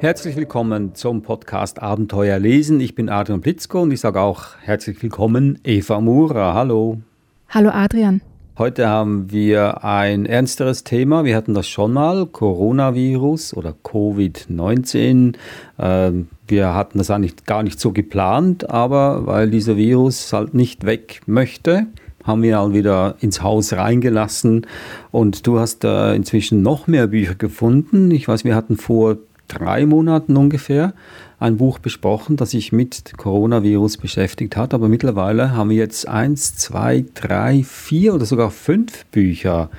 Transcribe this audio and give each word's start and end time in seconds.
Herzlich 0.00 0.36
willkommen 0.36 0.94
zum 0.94 1.22
Podcast 1.22 1.82
Abenteuer 1.82 2.38
lesen. 2.38 2.78
Ich 2.80 2.94
bin 2.94 3.08
Adrian 3.08 3.40
Blitzko 3.40 3.82
und 3.82 3.90
ich 3.90 3.98
sage 3.98 4.20
auch 4.20 4.54
herzlich 4.62 5.02
willkommen 5.02 5.58
Eva 5.64 6.00
Mura. 6.00 6.54
Hallo. 6.54 6.98
Hallo 7.48 7.70
Adrian. 7.70 8.20
Heute 8.58 8.88
haben 8.88 9.32
wir 9.32 9.82
ein 9.82 10.24
ernsteres 10.24 10.84
Thema. 10.84 11.24
Wir 11.24 11.34
hatten 11.34 11.52
das 11.52 11.66
schon 11.66 11.92
mal, 11.92 12.26
Coronavirus 12.26 13.54
oder 13.54 13.74
Covid-19. 13.82 15.34
Ähm, 15.80 16.28
wir 16.46 16.74
hatten 16.74 16.98
das 16.98 17.10
eigentlich 17.10 17.44
gar 17.44 17.64
nicht 17.64 17.80
so 17.80 17.90
geplant, 17.90 18.70
aber 18.70 19.26
weil 19.26 19.50
dieser 19.50 19.76
Virus 19.76 20.32
halt 20.32 20.54
nicht 20.54 20.86
weg 20.86 21.22
möchte, 21.26 21.88
haben 22.22 22.42
wir 22.42 22.62
ihn 22.62 22.72
wieder 22.72 23.16
ins 23.20 23.42
Haus 23.42 23.72
reingelassen. 23.72 24.64
Und 25.10 25.44
du 25.48 25.58
hast 25.58 25.82
äh, 25.82 26.14
inzwischen 26.14 26.62
noch 26.62 26.86
mehr 26.86 27.08
Bücher 27.08 27.34
gefunden. 27.34 28.12
Ich 28.12 28.28
weiß, 28.28 28.44
wir 28.44 28.54
hatten 28.54 28.76
vor 28.76 29.16
drei 29.48 29.86
Monaten 29.86 30.36
ungefähr 30.36 30.94
ein 31.38 31.56
Buch 31.56 31.78
besprochen, 31.78 32.36
das 32.36 32.50
sich 32.50 32.72
mit 32.72 33.16
Coronavirus 33.16 33.96
beschäftigt 33.96 34.56
hat. 34.56 34.74
Aber 34.74 34.88
mittlerweile 34.88 35.52
haben 35.52 35.70
wir 35.70 35.76
jetzt 35.76 36.08
eins, 36.08 36.56
zwei, 36.56 37.04
drei, 37.14 37.62
vier 37.64 38.14
oder 38.14 38.24
sogar 38.24 38.50
fünf 38.50 39.06
Bücher 39.06 39.70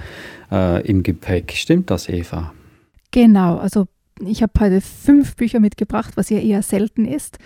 äh, 0.52 0.86
im 0.88 1.03
Gepäck. 1.03 1.53
Stimmt 1.53 1.90
das, 1.90 2.09
Eva? 2.09 2.53
Genau, 3.12 3.58
also 3.58 3.88
ich 4.25 4.42
habe 4.42 4.53
heute 4.59 4.81
fünf 4.81 5.36
Bücher 5.36 5.59
mitgebracht, 5.59 6.12
was 6.16 6.30
ja 6.30 6.40
eher 6.40 6.62
selten 6.62 7.06
ist. 7.06 7.38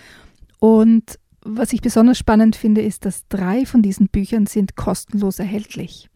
Und 0.60 1.20
was 1.44 1.74
ich 1.74 1.82
besonders 1.82 2.18
spannend 2.18 2.56
finde, 2.56 2.82
ist, 2.82 3.06
dass 3.06 3.28
drei 3.28 3.66
von 3.66 3.82
diesen 3.82 4.08
Büchern 4.08 4.46
sind 4.46 4.76
kostenlos 4.76 5.40
erhältlich. 5.40 6.10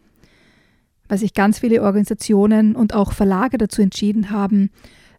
Weil 1.08 1.17
sich 1.17 1.33
ganz 1.33 1.59
viele 1.59 1.81
Organisationen 1.83 2.75
und 2.75 2.94
auch 2.94 3.13
Verlage 3.13 3.58
dazu 3.58 3.81
entschieden 3.81 4.30
haben, 4.30 4.72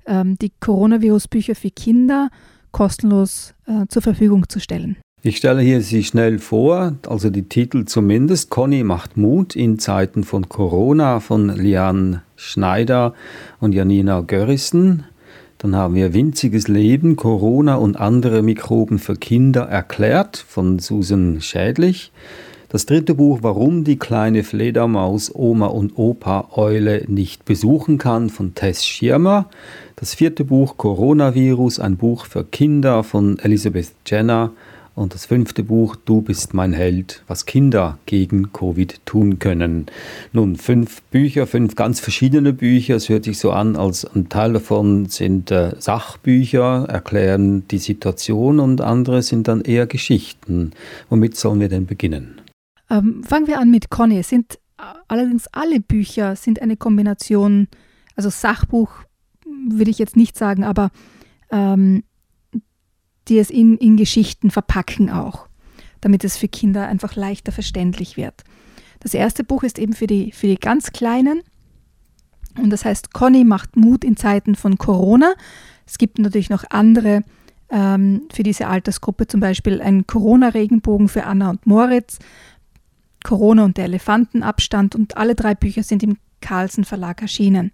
ähm, 0.08 0.36
die 0.38 0.52
Coronavirus-Bücher 0.60 1.54
für 1.54 1.70
Kinder 1.70 2.30
kostenlos 2.72 3.54
äh, 3.66 3.86
zur 3.88 4.02
Verfügung 4.02 4.48
zu 4.48 4.60
stellen. 4.60 4.96
Ich 5.20 5.38
stelle 5.38 5.62
hier 5.62 5.80
sie 5.80 6.04
schnell 6.04 6.38
vor, 6.38 6.94
also 7.08 7.28
die 7.28 7.48
Titel 7.48 7.86
zumindest. 7.86 8.50
Conny 8.50 8.84
macht 8.84 9.16
Mut 9.16 9.56
in 9.56 9.80
Zeiten 9.80 10.22
von 10.22 10.48
Corona 10.48 11.18
von 11.18 11.48
Liane 11.48 12.22
Schneider 12.36 13.14
und 13.58 13.74
Janina 13.74 14.20
Görrissen. 14.20 15.04
Dann 15.58 15.74
haben 15.74 15.96
wir 15.96 16.14
Winziges 16.14 16.68
Leben, 16.68 17.16
Corona 17.16 17.74
und 17.74 17.98
andere 17.98 18.42
Mikroben 18.42 19.00
für 19.00 19.16
Kinder 19.16 19.62
erklärt 19.62 20.36
von 20.36 20.78
Susan 20.78 21.40
Schädlich. 21.40 22.12
Das 22.70 22.84
dritte 22.84 23.14
Buch, 23.14 23.38
Warum 23.40 23.82
die 23.82 23.98
kleine 23.98 24.44
Fledermaus 24.44 25.34
Oma 25.34 25.68
und 25.68 25.96
Opa 25.96 26.50
Eule 26.52 27.02
nicht 27.08 27.46
besuchen 27.46 27.96
kann 27.96 28.28
von 28.28 28.54
Tess 28.54 28.84
Schirmer. 28.84 29.48
Das 29.96 30.14
vierte 30.14 30.44
Buch 30.44 30.76
Coronavirus, 30.76 31.80
ein 31.80 31.96
Buch 31.96 32.26
für 32.26 32.44
Kinder 32.44 33.04
von 33.04 33.38
Elizabeth 33.38 33.92
Jenner. 34.04 34.50
Und 34.94 35.14
das 35.14 35.24
fünfte 35.24 35.62
Buch 35.62 35.96
Du 35.96 36.20
bist 36.20 36.52
mein 36.52 36.74
Held, 36.74 37.22
was 37.26 37.46
Kinder 37.46 37.96
gegen 38.04 38.52
Covid 38.52 39.00
tun 39.06 39.38
können. 39.38 39.86
Nun, 40.34 40.56
fünf 40.56 41.00
Bücher, 41.04 41.46
fünf 41.46 41.74
ganz 41.74 42.00
verschiedene 42.00 42.52
Bücher. 42.52 42.96
Es 42.96 43.08
hört 43.08 43.24
sich 43.24 43.38
so 43.38 43.50
an, 43.50 43.76
als 43.76 44.04
ein 44.04 44.28
Teil 44.28 44.52
davon 44.52 45.06
sind 45.06 45.50
äh, 45.50 45.70
Sachbücher, 45.78 46.84
erklären 46.86 47.66
die 47.68 47.78
Situation 47.78 48.60
und 48.60 48.82
andere 48.82 49.22
sind 49.22 49.48
dann 49.48 49.62
eher 49.62 49.86
Geschichten. 49.86 50.72
Womit 51.08 51.34
sollen 51.34 51.60
wir 51.60 51.70
denn 51.70 51.86
beginnen? 51.86 52.37
Ähm, 52.90 53.22
fangen 53.24 53.46
wir 53.46 53.58
an 53.58 53.70
mit 53.70 53.90
Conny. 53.90 54.22
Sind 54.22 54.54
äh, 54.78 54.82
allerdings 55.08 55.46
alle 55.48 55.80
Bücher 55.80 56.36
sind 56.36 56.60
eine 56.62 56.76
Kombination, 56.76 57.68
also 58.16 58.30
Sachbuch 58.30 58.90
würde 59.68 59.90
ich 59.90 59.98
jetzt 59.98 60.16
nicht 60.16 60.36
sagen, 60.36 60.64
aber 60.64 60.90
ähm, 61.50 62.04
die 63.28 63.38
es 63.38 63.50
in, 63.50 63.76
in 63.76 63.96
Geschichten 63.96 64.50
verpacken 64.50 65.10
auch, 65.10 65.48
damit 66.00 66.24
es 66.24 66.36
für 66.36 66.48
Kinder 66.48 66.86
einfach 66.86 67.16
leichter 67.16 67.52
verständlich 67.52 68.16
wird. 68.16 68.44
Das 69.00 69.14
erste 69.14 69.44
Buch 69.44 69.62
ist 69.62 69.78
eben 69.78 69.92
für 69.92 70.06
die, 70.06 70.32
für 70.32 70.46
die 70.46 70.56
ganz 70.56 70.92
Kleinen 70.92 71.42
und 72.58 72.70
das 72.70 72.84
heißt 72.84 73.12
Conny 73.12 73.44
macht 73.44 73.76
Mut 73.76 74.04
in 74.04 74.16
Zeiten 74.16 74.54
von 74.54 74.78
Corona. 74.78 75.34
Es 75.86 75.98
gibt 75.98 76.18
natürlich 76.18 76.50
noch 76.50 76.64
andere 76.70 77.22
ähm, 77.70 78.22
für 78.32 78.42
diese 78.42 78.66
Altersgruppe, 78.66 79.26
zum 79.26 79.40
Beispiel 79.40 79.80
ein 79.80 80.06
Corona-Regenbogen 80.06 81.08
für 81.08 81.24
Anna 81.24 81.50
und 81.50 81.66
Moritz, 81.66 82.18
Corona 83.24 83.64
und 83.64 83.76
der 83.76 83.84
Elefantenabstand 83.84 84.94
und 84.94 85.16
alle 85.16 85.34
drei 85.34 85.54
Bücher 85.54 85.82
sind 85.82 86.02
im 86.02 86.18
Carlsen 86.40 86.84
Verlag 86.84 87.22
erschienen. 87.22 87.72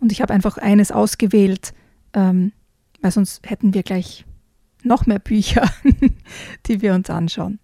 Und 0.00 0.12
ich 0.12 0.20
habe 0.20 0.34
einfach 0.34 0.58
eines 0.58 0.92
ausgewählt, 0.92 1.72
ähm, 2.12 2.52
weil 3.00 3.10
sonst 3.10 3.48
hätten 3.48 3.74
wir 3.74 3.82
gleich 3.82 4.24
noch 4.82 5.06
mehr 5.06 5.18
Bücher, 5.18 5.68
die 6.66 6.82
wir 6.82 6.94
uns 6.94 7.10
anschauen. 7.10 7.58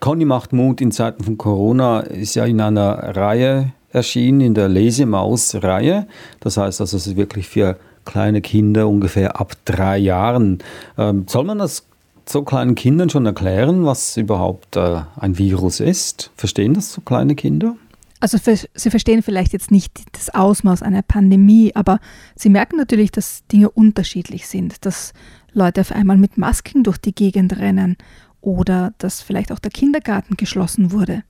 Conny 0.00 0.24
macht 0.24 0.52
Mut 0.52 0.80
in 0.80 0.92
Zeiten 0.92 1.24
von 1.24 1.38
Corona 1.38 2.00
ist 2.00 2.34
ja 2.34 2.44
in 2.44 2.60
einer 2.60 3.16
Reihe 3.16 3.72
erschienen, 3.90 4.40
in 4.40 4.54
der 4.54 4.68
Lesemaus-Reihe. 4.68 6.06
Das 6.40 6.56
heißt 6.56 6.80
also, 6.80 6.96
es 6.96 7.06
ist 7.06 7.16
wirklich 7.16 7.48
für 7.48 7.78
kleine 8.04 8.42
Kinder 8.42 8.88
ungefähr 8.88 9.40
ab 9.40 9.54
drei 9.64 9.96
Jahren. 9.98 10.58
Ähm, 10.98 11.26
soll 11.28 11.44
man 11.44 11.58
das 11.58 11.86
so 12.28 12.42
kleinen 12.42 12.74
Kindern 12.74 13.10
schon 13.10 13.26
erklären, 13.26 13.84
was 13.84 14.16
überhaupt 14.16 14.76
äh, 14.76 15.02
ein 15.16 15.38
Virus 15.38 15.80
ist? 15.80 16.30
Verstehen 16.36 16.74
das 16.74 16.92
so 16.92 17.00
kleine 17.00 17.34
Kinder? 17.34 17.76
Also 18.20 18.38
für, 18.38 18.56
sie 18.56 18.90
verstehen 18.90 19.22
vielleicht 19.22 19.52
jetzt 19.52 19.70
nicht 19.70 19.92
das 20.12 20.30
Ausmaß 20.30 20.82
einer 20.82 21.02
Pandemie, 21.02 21.72
aber 21.74 22.00
sie 22.34 22.48
merken 22.48 22.76
natürlich, 22.76 23.12
dass 23.12 23.46
Dinge 23.48 23.70
unterschiedlich 23.70 24.46
sind, 24.46 24.86
dass 24.86 25.12
Leute 25.52 25.82
auf 25.82 25.92
einmal 25.92 26.16
mit 26.16 26.38
Masken 26.38 26.84
durch 26.84 26.98
die 26.98 27.14
Gegend 27.14 27.58
rennen 27.58 27.96
oder 28.40 28.94
dass 28.98 29.20
vielleicht 29.20 29.52
auch 29.52 29.58
der 29.58 29.70
Kindergarten 29.70 30.36
geschlossen 30.36 30.90
wurde 30.90 31.22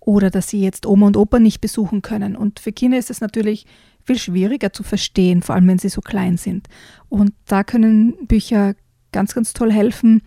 oder 0.00 0.30
dass 0.30 0.48
sie 0.48 0.60
jetzt 0.60 0.86
Oma 0.86 1.06
und 1.06 1.16
Opa 1.16 1.38
nicht 1.38 1.60
besuchen 1.60 2.02
können. 2.02 2.36
Und 2.36 2.60
für 2.60 2.72
Kinder 2.72 2.98
ist 2.98 3.10
es 3.10 3.20
natürlich 3.20 3.66
viel 4.04 4.18
schwieriger 4.18 4.72
zu 4.72 4.82
verstehen, 4.82 5.42
vor 5.42 5.54
allem 5.54 5.66
wenn 5.68 5.78
sie 5.78 5.88
so 5.88 6.00
klein 6.00 6.36
sind. 6.36 6.68
Und 7.08 7.32
da 7.46 7.64
können 7.64 8.26
Bücher 8.26 8.74
ganz, 9.12 9.34
ganz 9.34 9.52
toll 9.52 9.72
helfen, 9.72 10.22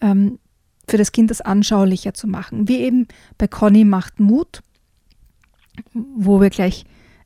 ähm, 0.00 0.38
für 0.88 0.98
das 0.98 1.12
Kind 1.12 1.30
das 1.30 1.40
anschaulicher 1.40 2.14
zu 2.14 2.26
machen. 2.26 2.68
Wie 2.68 2.78
eben 2.78 3.08
bei 3.38 3.48
Conny 3.48 3.84
macht 3.84 4.20
Mut 4.20 4.62
wo 5.92 6.40
wir 6.40 6.50
gleich 6.50 6.84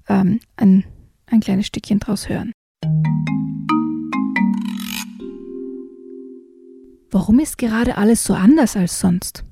ähm, 0.09 0.41
ein, 0.57 0.85
ein 1.27 1.41
kleines 1.41 1.67
Stückchen 1.67 2.01
draus 2.01 2.29
hören. 2.29 2.53
Warum 7.11 7.39
ist 7.39 7.59
gerade 7.59 7.97
alles 7.97 8.25
so 8.25 8.35
anders 8.35 8.77
als 8.77 9.01
sonst? 9.01 9.45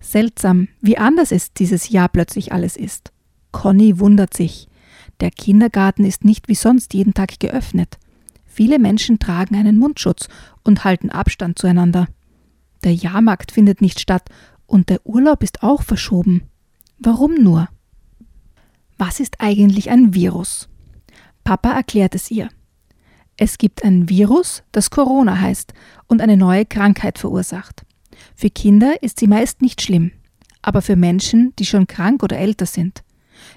Seltsam, 0.00 0.68
wie 0.80 0.98
anders 0.98 1.32
es 1.32 1.52
dieses 1.52 1.88
Jahr 1.88 2.08
plötzlich 2.08 2.52
alles 2.52 2.76
ist. 2.76 3.12
Conny 3.52 3.98
wundert 3.98 4.34
sich. 4.34 4.68
Der 5.20 5.30
Kindergarten 5.30 6.04
ist 6.04 6.24
nicht 6.24 6.48
wie 6.48 6.56
sonst 6.56 6.92
jeden 6.92 7.14
Tag 7.14 7.38
geöffnet. 7.38 7.98
Viele 8.54 8.78
Menschen 8.78 9.18
tragen 9.18 9.56
einen 9.56 9.78
Mundschutz 9.78 10.28
und 10.62 10.84
halten 10.84 11.10
Abstand 11.10 11.58
zueinander. 11.58 12.06
Der 12.84 12.94
Jahrmarkt 12.94 13.50
findet 13.50 13.80
nicht 13.80 13.98
statt 13.98 14.28
und 14.66 14.90
der 14.90 15.04
Urlaub 15.04 15.42
ist 15.42 15.64
auch 15.64 15.82
verschoben. 15.82 16.42
Warum 17.00 17.34
nur? 17.34 17.68
Was 18.96 19.18
ist 19.18 19.40
eigentlich 19.40 19.90
ein 19.90 20.14
Virus? 20.14 20.68
Papa 21.42 21.72
erklärt 21.72 22.14
es 22.14 22.30
ihr. 22.30 22.48
Es 23.36 23.58
gibt 23.58 23.82
ein 23.82 24.08
Virus, 24.08 24.62
das 24.70 24.88
Corona 24.90 25.40
heißt 25.40 25.74
und 26.06 26.22
eine 26.22 26.36
neue 26.36 26.64
Krankheit 26.64 27.18
verursacht. 27.18 27.84
Für 28.36 28.50
Kinder 28.50 29.02
ist 29.02 29.18
sie 29.18 29.26
meist 29.26 29.62
nicht 29.62 29.82
schlimm, 29.82 30.12
aber 30.62 30.80
für 30.80 30.94
Menschen, 30.94 31.52
die 31.58 31.66
schon 31.66 31.88
krank 31.88 32.22
oder 32.22 32.38
älter 32.38 32.66
sind. 32.66 33.02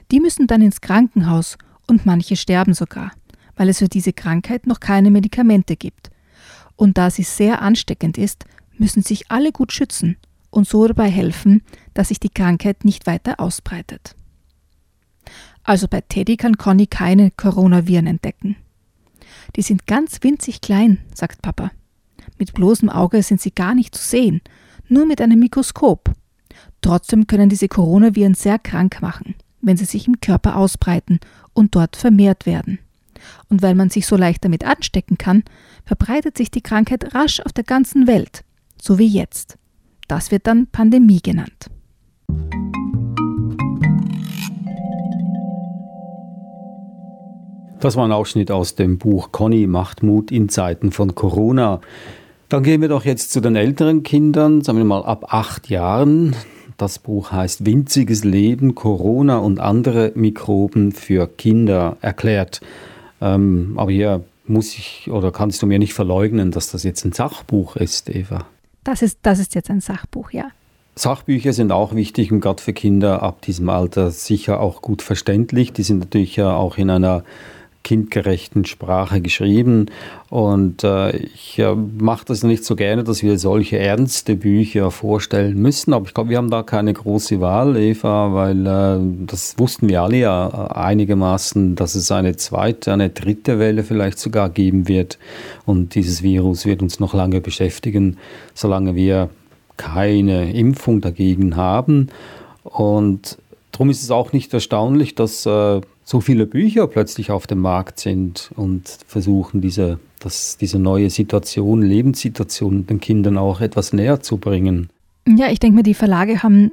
Die 0.09 0.19
müssen 0.19 0.47
dann 0.47 0.63
ins 0.63 0.81
Krankenhaus 0.81 1.55
und 1.85 2.07
manche 2.07 2.35
sterben 2.35 2.73
sogar, 2.73 3.11
weil 3.57 3.69
es 3.69 3.79
für 3.79 3.89
diese 3.89 4.13
Krankheit 4.13 4.67
noch 4.67 4.79
keine 4.79 5.11
Medikamente 5.11 5.75
gibt. 5.75 6.09
Und 6.75 6.97
da 6.97 7.09
sie 7.09 7.23
sehr 7.23 7.61
ansteckend 7.61 8.17
ist, 8.17 8.45
müssen 8.77 9.01
sich 9.01 9.29
alle 9.29 9.51
gut 9.51 9.73
schützen 9.73 10.17
und 10.49 10.67
so 10.67 10.87
dabei 10.87 11.09
helfen, 11.09 11.63
dass 11.93 12.09
sich 12.09 12.19
die 12.19 12.29
Krankheit 12.29 12.85
nicht 12.85 13.07
weiter 13.07 13.39
ausbreitet. 13.39 14.15
Also 15.63 15.87
bei 15.87 16.01
Teddy 16.01 16.37
kann 16.37 16.57
Conny 16.57 16.87
keine 16.87 17.31
Coronaviren 17.31 18.07
entdecken. 18.07 18.55
Die 19.55 19.61
sind 19.61 19.87
ganz 19.87 20.19
winzig 20.21 20.61
klein, 20.61 20.99
sagt 21.13 21.41
Papa. 21.41 21.71
Mit 22.37 22.53
bloßem 22.53 22.89
Auge 22.89 23.23
sind 23.23 23.41
sie 23.41 23.51
gar 23.51 23.75
nicht 23.75 23.95
zu 23.95 24.03
sehen, 24.03 24.41
nur 24.87 25.05
mit 25.05 25.19
einem 25.19 25.39
Mikroskop. 25.39 26.13
Trotzdem 26.81 27.27
können 27.27 27.49
diese 27.49 27.67
Coronaviren 27.67 28.35
sehr 28.35 28.59
krank 28.59 29.01
machen, 29.01 29.35
wenn 29.61 29.77
sie 29.77 29.85
sich 29.85 30.07
im 30.07 30.21
Körper 30.21 30.55
ausbreiten 30.55 31.19
und 31.53 31.75
dort 31.75 31.95
vermehrt 31.95 32.45
werden. 32.45 32.79
Und 33.49 33.61
weil 33.61 33.75
man 33.75 33.89
sich 33.89 34.07
so 34.07 34.15
leicht 34.15 34.43
damit 34.45 34.65
anstecken 34.65 35.17
kann, 35.17 35.43
verbreitet 35.85 36.37
sich 36.37 36.51
die 36.51 36.61
Krankheit 36.61 37.13
rasch 37.13 37.39
auf 37.39 37.53
der 37.53 37.63
ganzen 37.63 38.07
Welt, 38.07 38.43
so 38.81 38.97
wie 38.99 39.07
jetzt. 39.07 39.57
Das 40.07 40.31
wird 40.31 40.47
dann 40.47 40.67
Pandemie 40.67 41.21
genannt. 41.21 41.69
Das 47.79 47.95
war 47.95 48.05
ein 48.05 48.11
Ausschnitt 48.11 48.49
aus 48.49 48.73
dem 48.73 48.97
Buch 48.97 49.31
Conny 49.31 49.67
macht 49.67 50.01
Mut 50.01 50.31
in 50.31 50.49
Zeiten 50.49 50.91
von 50.91 51.13
Corona. 51.13 51.79
Dann 52.49 52.63
gehen 52.63 52.81
wir 52.81 52.87
doch 52.87 53.05
jetzt 53.05 53.31
zu 53.31 53.39
den 53.39 53.55
älteren 53.55 54.01
Kindern, 54.01 54.61
sagen 54.61 54.79
wir 54.79 54.85
mal 54.85 55.03
ab 55.03 55.33
acht 55.33 55.69
Jahren. 55.69 56.35
Das 56.77 56.97
Buch 56.97 57.31
heißt 57.31 57.65
Winziges 57.65 58.23
Leben, 58.23 58.73
Corona 58.73 59.37
und 59.37 59.59
andere 59.59 60.11
Mikroben 60.15 60.91
für 60.91 61.27
Kinder 61.27 61.97
erklärt. 62.01 62.61
Ähm, 63.21 63.73
aber 63.77 63.91
hier 63.91 64.23
muss 64.45 64.75
ich 64.75 65.09
oder 65.11 65.31
kannst 65.31 65.61
du 65.61 65.65
mir 65.65 65.79
nicht 65.79 65.93
verleugnen, 65.93 66.51
dass 66.51 66.71
das 66.71 66.83
jetzt 66.83 67.03
ein 67.05 67.11
Sachbuch 67.11 67.75
ist, 67.75 68.09
Eva? 68.09 68.45
Das 68.83 69.01
ist, 69.01 69.19
das 69.23 69.39
ist 69.39 69.55
jetzt 69.55 69.69
ein 69.69 69.81
Sachbuch, 69.81 70.31
ja. 70.31 70.51
Sachbücher 70.95 71.53
sind 71.53 71.71
auch 71.71 71.93
wichtig 71.93 72.31
und 72.31 72.39
gerade 72.39 72.61
für 72.61 72.73
Kinder 72.73 73.21
ab 73.21 73.41
diesem 73.41 73.69
Alter 73.69 74.09
sicher 74.09 74.59
auch 74.59 74.81
gut 74.81 75.01
verständlich. 75.01 75.73
Die 75.73 75.83
sind 75.83 75.99
natürlich 75.99 76.35
ja 76.35 76.55
auch 76.55 76.77
in 76.77 76.89
einer 76.89 77.23
kindgerechten 77.87 78.65
Sprache 78.65 79.21
geschrieben. 79.21 79.85
Und 80.29 80.83
äh, 80.83 81.15
ich 81.15 81.57
äh, 81.57 81.73
mache 81.73 82.25
das 82.25 82.43
nicht 82.43 82.65
so 82.65 82.75
gerne, 82.75 83.05
dass 83.05 83.23
wir 83.23 83.39
solche 83.39 83.79
ernste 83.79 84.35
Bücher 84.35 84.91
vorstellen 84.91 85.61
müssen. 85.61 85.93
Aber 85.93 86.05
ich 86.05 86.13
glaube, 86.13 86.31
wir 86.31 86.37
haben 86.37 86.49
da 86.49 86.63
keine 86.63 86.91
große 86.91 87.39
Wahl, 87.39 87.77
Eva, 87.77 88.33
weil 88.33 88.67
äh, 88.67 88.99
das 89.25 89.57
wussten 89.57 89.87
wir 89.87 90.01
alle 90.01 90.17
ja 90.17 90.49
äh, 90.49 90.73
einigermaßen, 90.73 91.77
dass 91.77 91.95
es 91.95 92.11
eine 92.11 92.35
zweite, 92.35 92.91
eine 92.91 93.09
dritte 93.09 93.57
Welle 93.57 93.83
vielleicht 93.83 94.19
sogar 94.19 94.49
geben 94.49 94.89
wird. 94.89 95.17
Und 95.65 95.95
dieses 95.95 96.21
Virus 96.21 96.65
wird 96.65 96.81
uns 96.81 96.99
noch 96.99 97.13
lange 97.13 97.39
beschäftigen, 97.39 98.17
solange 98.53 98.95
wir 98.95 99.29
keine 99.77 100.51
Impfung 100.51 100.99
dagegen 100.99 101.55
haben. 101.55 102.09
Und 102.65 103.37
darum 103.71 103.89
ist 103.89 104.03
es 104.03 104.11
auch 104.11 104.33
nicht 104.33 104.53
erstaunlich, 104.53 105.15
dass 105.15 105.45
äh, 105.45 105.79
so 106.07 106.21
viele 106.21 106.45
Bücher 106.45 106.87
plötzlich 106.87 107.31
auf 107.31 107.47
dem 107.47 107.59
Markt 107.59 107.99
sind 107.99 108.49
und 108.55 108.87
versuchen, 109.07 109.59
diese, 109.59 109.99
das, 110.21 110.55
diese 110.55 110.79
neue 110.79 111.09
Situation, 111.09 111.81
Lebenssituation 111.81 112.87
den 112.87 113.01
Kindern 113.01 113.37
auch 113.37 113.59
etwas 113.59 113.91
näher 113.91 114.21
zu 114.21 114.37
bringen. 114.37 114.89
Ja, 115.27 115.49
ich 115.49 115.59
denke 115.59 115.75
mir, 115.75 115.83
die 115.83 115.93
Verlage 115.93 116.41
haben 116.41 116.71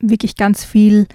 wirklich 0.00 0.36
ganz 0.36 0.66
viel 0.66 1.06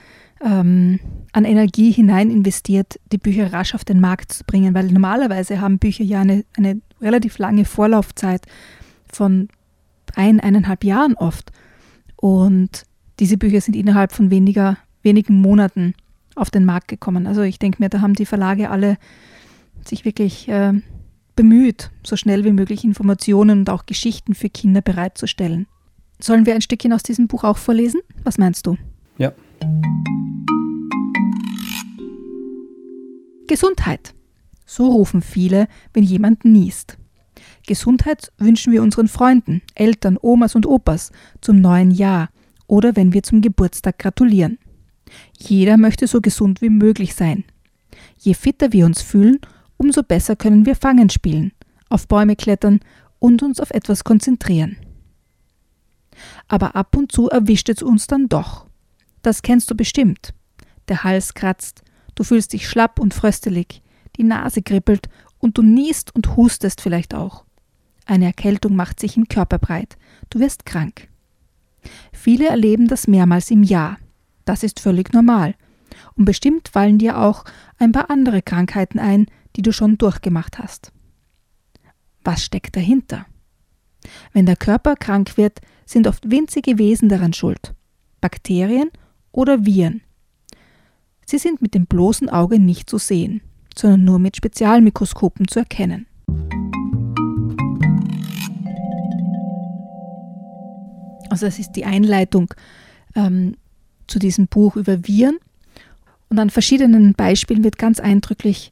ähm, 0.43 0.99
an 1.31 1.45
Energie 1.45 1.91
hinein 1.91 2.31
investiert, 2.31 2.99
die 3.11 3.19
Bücher 3.19 3.53
rasch 3.53 3.75
auf 3.75 3.85
den 3.85 3.99
Markt 3.99 4.33
zu 4.33 4.45
bringen, 4.45 4.73
weil 4.73 4.87
normalerweise 4.87 5.61
haben 5.61 5.77
Bücher 5.77 6.03
ja 6.03 6.21
eine, 6.21 6.45
eine 6.57 6.81
relativ 6.99 7.37
lange 7.37 7.65
Vorlaufzeit 7.65 8.47
von 9.13 9.47
ein, 10.15 10.39
eineinhalb 10.39 10.83
Jahren 10.83 11.13
oft. 11.13 11.51
Und 12.15 12.85
diese 13.19 13.37
Bücher 13.37 13.61
sind 13.61 13.75
innerhalb 13.75 14.11
von 14.11 14.31
weniger, 14.31 14.79
wenigen 15.03 15.39
Monaten 15.39 15.93
auf 16.39 16.49
den 16.49 16.65
Markt 16.65 16.87
gekommen. 16.87 17.27
Also 17.27 17.41
ich 17.41 17.59
denke 17.59 17.81
mir, 17.81 17.89
da 17.89 18.01
haben 18.01 18.13
die 18.13 18.25
Verlage 18.25 18.69
alle 18.69 18.97
sich 19.85 20.05
wirklich 20.05 20.47
äh, 20.49 20.73
bemüht, 21.35 21.91
so 22.05 22.15
schnell 22.15 22.43
wie 22.43 22.51
möglich 22.51 22.83
Informationen 22.83 23.59
und 23.59 23.69
auch 23.69 23.85
Geschichten 23.85 24.35
für 24.35 24.49
Kinder 24.49 24.81
bereitzustellen. 24.81 25.67
Sollen 26.19 26.45
wir 26.45 26.53
ein 26.53 26.61
Stückchen 26.61 26.91
aus 26.91 27.03
diesem 27.03 27.27
Buch 27.27 27.43
auch 27.43 27.57
vorlesen? 27.57 28.01
Was 28.23 28.37
meinst 28.37 28.67
du? 28.67 28.77
Ja. 29.17 29.31
Gesundheit. 33.47 34.13
So 34.65 34.87
rufen 34.87 35.21
viele, 35.21 35.67
wenn 35.93 36.03
jemand 36.03 36.45
niest. 36.45 36.97
Gesundheit 37.65 38.31
wünschen 38.37 38.73
wir 38.73 38.83
unseren 38.83 39.07
Freunden, 39.07 39.61
Eltern, 39.75 40.17
Omas 40.21 40.55
und 40.55 40.65
Opas 40.65 41.11
zum 41.41 41.61
neuen 41.61 41.91
Jahr 41.91 42.29
oder 42.67 42.95
wenn 42.95 43.13
wir 43.13 43.23
zum 43.23 43.41
Geburtstag 43.41 43.97
gratulieren. 43.97 44.59
Jeder 45.37 45.77
möchte 45.77 46.07
so 46.07 46.21
gesund 46.21 46.61
wie 46.61 46.69
möglich 46.69 47.15
sein. 47.15 47.43
Je 48.17 48.33
fitter 48.33 48.71
wir 48.73 48.85
uns 48.85 49.01
fühlen, 49.01 49.39
umso 49.77 50.03
besser 50.03 50.35
können 50.35 50.65
wir 50.65 50.75
Fangen 50.75 51.09
spielen, 51.09 51.51
auf 51.89 52.07
Bäume 52.07 52.35
klettern 52.35 52.79
und 53.19 53.41
uns 53.43 53.59
auf 53.59 53.71
etwas 53.71 54.03
konzentrieren. 54.03 54.77
Aber 56.47 56.75
ab 56.75 56.95
und 56.95 57.11
zu 57.11 57.29
erwischt 57.29 57.69
es 57.69 57.81
uns 57.81 58.07
dann 58.07 58.27
doch. 58.27 58.67
Das 59.21 59.41
kennst 59.41 59.69
du 59.71 59.75
bestimmt. 59.75 60.33
Der 60.87 61.03
Hals 61.03 61.33
kratzt, 61.33 61.83
du 62.15 62.23
fühlst 62.23 62.53
dich 62.53 62.67
schlapp 62.67 62.99
und 62.99 63.13
fröstelig, 63.13 63.81
die 64.17 64.23
Nase 64.23 64.61
kribbelt 64.61 65.07
und 65.39 65.57
du 65.57 65.61
niest 65.61 66.13
und 66.15 66.35
hustest 66.35 66.81
vielleicht 66.81 67.13
auch. 67.13 67.45
Eine 68.05 68.25
Erkältung 68.25 68.75
macht 68.75 68.99
sich 68.99 69.17
im 69.17 69.27
Körper 69.27 69.59
breit, 69.59 69.97
du 70.29 70.39
wirst 70.39 70.65
krank. 70.65 71.07
Viele 72.11 72.47
erleben 72.47 72.87
das 72.87 73.07
mehrmals 73.07 73.51
im 73.51 73.63
Jahr. 73.63 73.97
Das 74.49 74.63
ist 74.63 74.79
völlig 74.79 75.13
normal. 75.13 75.53
Und 76.15 76.25
bestimmt 76.25 76.69
fallen 76.69 76.97
dir 76.97 77.19
auch 77.19 77.45
ein 77.77 77.91
paar 77.91 78.09
andere 78.09 78.41
Krankheiten 78.41 78.97
ein, 78.97 79.27
die 79.55 79.61
du 79.61 79.71
schon 79.71 79.99
durchgemacht 79.99 80.57
hast. 80.57 80.91
Was 82.23 82.43
steckt 82.43 82.75
dahinter? 82.75 83.27
Wenn 84.33 84.47
der 84.47 84.55
Körper 84.55 84.95
krank 84.95 85.37
wird, 85.37 85.61
sind 85.85 86.07
oft 86.07 86.31
winzige 86.31 86.79
Wesen 86.79 87.09
daran 87.09 87.33
schuld. 87.33 87.75
Bakterien 88.21 88.89
oder 89.31 89.67
Viren. 89.67 90.01
Sie 91.27 91.37
sind 91.37 91.61
mit 91.61 91.75
dem 91.75 91.85
bloßen 91.85 92.27
Auge 92.27 92.57
nicht 92.57 92.89
zu 92.89 92.97
sehen, 92.97 93.41
sondern 93.77 94.03
nur 94.03 94.17
mit 94.17 94.35
Spezialmikroskopen 94.35 95.47
zu 95.47 95.59
erkennen. 95.59 96.07
Also 101.29 101.45
das 101.45 101.59
ist 101.59 101.73
die 101.73 101.85
Einleitung 101.85 102.51
ähm, 103.13 103.55
zu 104.09 104.19
diesem 104.19 104.47
Buch 104.47 104.75
über 104.75 105.07
Viren. 105.07 105.37
Und 106.29 106.39
an 106.39 106.49
verschiedenen 106.49 107.13
Beispielen 107.13 107.63
wird 107.63 107.77
ganz 107.77 107.99
eindrücklich 107.99 108.71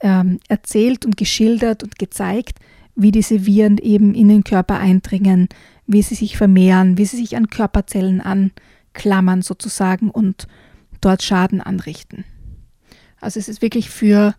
ähm, 0.00 0.40
erzählt 0.48 1.04
und 1.06 1.16
geschildert 1.16 1.82
und 1.82 1.98
gezeigt, 1.98 2.58
wie 2.94 3.12
diese 3.12 3.46
Viren 3.46 3.78
eben 3.78 4.14
in 4.14 4.28
den 4.28 4.44
Körper 4.44 4.78
eindringen, 4.78 5.48
wie 5.86 6.02
sie 6.02 6.14
sich 6.14 6.36
vermehren, 6.36 6.98
wie 6.98 7.04
sie 7.04 7.16
sich 7.16 7.36
an 7.36 7.48
Körperzellen 7.48 8.20
anklammern 8.20 9.42
sozusagen 9.42 10.10
und 10.10 10.46
dort 11.00 11.22
Schaden 11.22 11.60
anrichten. 11.60 12.24
Also 13.20 13.38
es 13.40 13.48
ist 13.48 13.62
wirklich 13.62 13.88
für 13.88 14.34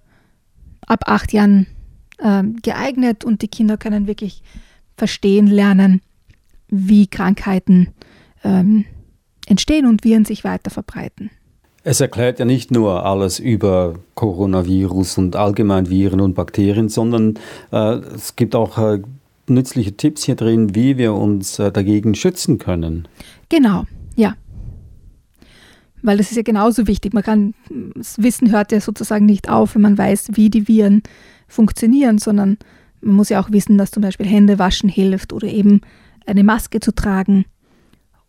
ab 0.86 1.03
acht 1.08 1.34
Jahren 1.34 1.68
ähm, 2.22 2.58
geeignet 2.62 3.24
und 3.24 3.41
die 3.41 3.48
Kinder 3.48 3.77
können 3.77 4.08
wirklich 4.08 4.44
verstehen 4.98 5.48
lernen, 5.48 6.01
wie 6.68 7.08
Krankheiten 7.08 7.89
ähm, 8.44 8.86
entstehen 9.50 9.86
und 9.86 10.03
Viren 10.03 10.25
sich 10.25 10.44
weiter 10.44 10.70
verbreiten. 10.70 11.32
Es 11.84 12.01
erklärt 12.01 12.39
ja 12.39 12.46
nicht 12.46 12.72
nur 12.72 13.06
alles 13.06 13.39
über 13.39 13.96
Coronavirus 14.15 15.18
und 15.18 15.36
allgemein 15.36 15.89
Viren 15.89 16.22
und 16.22 16.36
Bakterien, 16.36 16.89
sondern 16.89 17.39
äh, 17.72 17.96
es 18.15 18.36
gibt 18.36 18.53
auch 18.53 18.77
äh, 18.77 19.01
nützliche 19.48 19.96
Tipps 19.96 20.24
hier 20.24 20.36
drin, 20.36 20.75
wie 20.75 20.98
wir 20.98 21.13
uns 21.13 21.58
äh, 21.58 21.72
dagegen 21.72 22.15
schützen 22.15 22.58
können. 22.58 23.08
Genau, 23.48 23.86
ja. 24.15 24.36
Weil 26.01 26.18
das 26.18 26.32
ist 26.32 26.38
ja 26.38 26.44
genauso 26.44 26.88
wichtig. 26.88 27.13
Man 27.13 27.24
kann, 27.24 27.53
das 27.96 28.22
Wissen 28.22 28.51
hört 28.51 28.72
ja 28.72 28.82
sozusagen 28.82 29.25
nicht 29.25 29.50
auf, 29.50 29.75
wenn 29.75 29.82
man 29.82 29.98
weiß, 29.98 30.32
wie 30.34 30.50
die 30.50 30.68
Viren 30.68 31.01
funktionieren, 31.48 32.20
sondern 32.20 32.58
man 33.01 33.15
muss 33.15 33.29
ja 33.29 33.41
auch 33.41 33.51
wissen, 33.51 33.77
dass 33.77 33.91
zum 33.91 34.03
Beispiel 34.03 34.27
Hände 34.27 34.60
waschen 34.60 34.89
hilft 34.89 35.34
oder 35.34 35.48
eben 35.48 35.82
eine 36.25 36.44
Maske 36.44 36.79
zu 36.79 36.94
tragen 36.94 37.46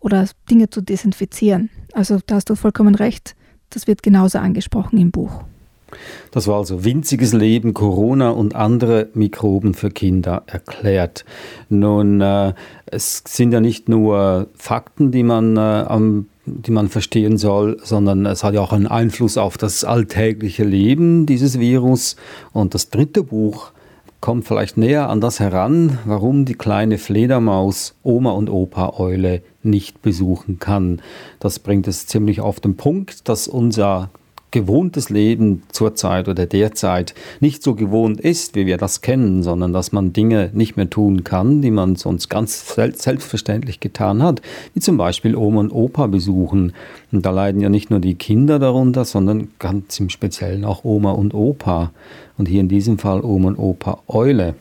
oder 0.00 0.26
Dinge 0.50 0.70
zu 0.70 0.80
desinfizieren. 0.80 1.70
Also 1.92 2.18
da 2.26 2.36
hast 2.36 2.50
du 2.50 2.54
vollkommen 2.54 2.94
recht. 2.94 3.36
Das 3.70 3.86
wird 3.86 4.02
genauso 4.02 4.38
angesprochen 4.38 4.98
im 4.98 5.10
Buch. 5.10 5.44
Das 6.30 6.46
war 6.46 6.58
also 6.58 6.84
winziges 6.84 7.32
Leben, 7.32 7.74
Corona 7.74 8.30
und 8.30 8.54
andere 8.54 9.08
Mikroben 9.14 9.74
für 9.74 9.90
Kinder 9.90 10.44
erklärt. 10.46 11.24
Nun, 11.68 12.20
äh, 12.20 12.54
es 12.86 13.22
sind 13.26 13.52
ja 13.52 13.60
nicht 13.60 13.88
nur 13.88 14.48
Fakten, 14.54 15.10
die 15.10 15.22
man, 15.22 15.56
äh, 15.56 15.60
am, 15.60 16.28
die 16.46 16.70
man 16.70 16.88
verstehen 16.88 17.38
soll, 17.38 17.78
sondern 17.82 18.26
es 18.26 18.44
hat 18.44 18.54
ja 18.54 18.60
auch 18.60 18.72
einen 18.72 18.86
Einfluss 18.86 19.36
auf 19.36 19.58
das 19.58 19.84
alltägliche 19.84 20.64
Leben, 20.64 21.26
dieses 21.26 21.58
Virus. 21.58 22.16
Und 22.52 22.74
das 22.74 22.90
dritte 22.90 23.24
Buch 23.24 23.72
kommt 24.20 24.46
vielleicht 24.46 24.76
näher 24.76 25.08
an 25.08 25.20
das 25.20 25.40
heran, 25.40 25.98
warum 26.04 26.44
die 26.44 26.54
kleine 26.54 26.98
Fledermaus 26.98 27.94
Oma 28.02 28.32
und 28.32 28.50
Opa 28.50 28.94
Eule 28.98 29.42
nicht 29.62 30.02
besuchen 30.02 30.58
kann. 30.58 31.00
Das 31.38 31.58
bringt 31.58 31.88
es 31.88 32.06
ziemlich 32.06 32.40
auf 32.40 32.60
den 32.60 32.76
Punkt, 32.76 33.28
dass 33.28 33.48
unser 33.48 34.10
gewohntes 34.50 35.10
Leben 35.10 35.62
zurzeit 35.70 36.28
oder 36.28 36.46
derzeit 36.46 37.14
nicht 37.40 37.62
so 37.62 37.74
gewohnt 37.74 38.20
ist, 38.20 38.54
wie 38.54 38.66
wir 38.66 38.76
das 38.76 39.00
kennen, 39.00 39.42
sondern 39.42 39.72
dass 39.72 39.92
man 39.92 40.12
Dinge 40.12 40.50
nicht 40.52 40.76
mehr 40.76 40.90
tun 40.90 41.24
kann, 41.24 41.62
die 41.62 41.70
man 41.70 41.96
sonst 41.96 42.28
ganz 42.28 42.74
selbstverständlich 42.74 43.80
getan 43.80 44.22
hat, 44.22 44.42
wie 44.74 44.80
zum 44.80 44.96
Beispiel 44.96 45.36
Oma 45.36 45.60
und 45.60 45.72
Opa 45.72 46.06
besuchen. 46.06 46.72
Und 47.12 47.26
da 47.26 47.30
leiden 47.30 47.60
ja 47.60 47.68
nicht 47.68 47.90
nur 47.90 48.00
die 48.00 48.14
Kinder 48.14 48.58
darunter, 48.58 49.04
sondern 49.04 49.48
ganz 49.58 49.98
im 50.00 50.10
Speziellen 50.10 50.64
auch 50.64 50.84
Oma 50.84 51.12
und 51.12 51.34
Opa. 51.34 51.92
Und 52.38 52.46
hier 52.46 52.60
in 52.60 52.68
diesem 52.68 52.98
Fall 52.98 53.20
Oma 53.22 53.48
und 53.48 53.58
Opa 53.58 54.02
Eule. 54.08 54.54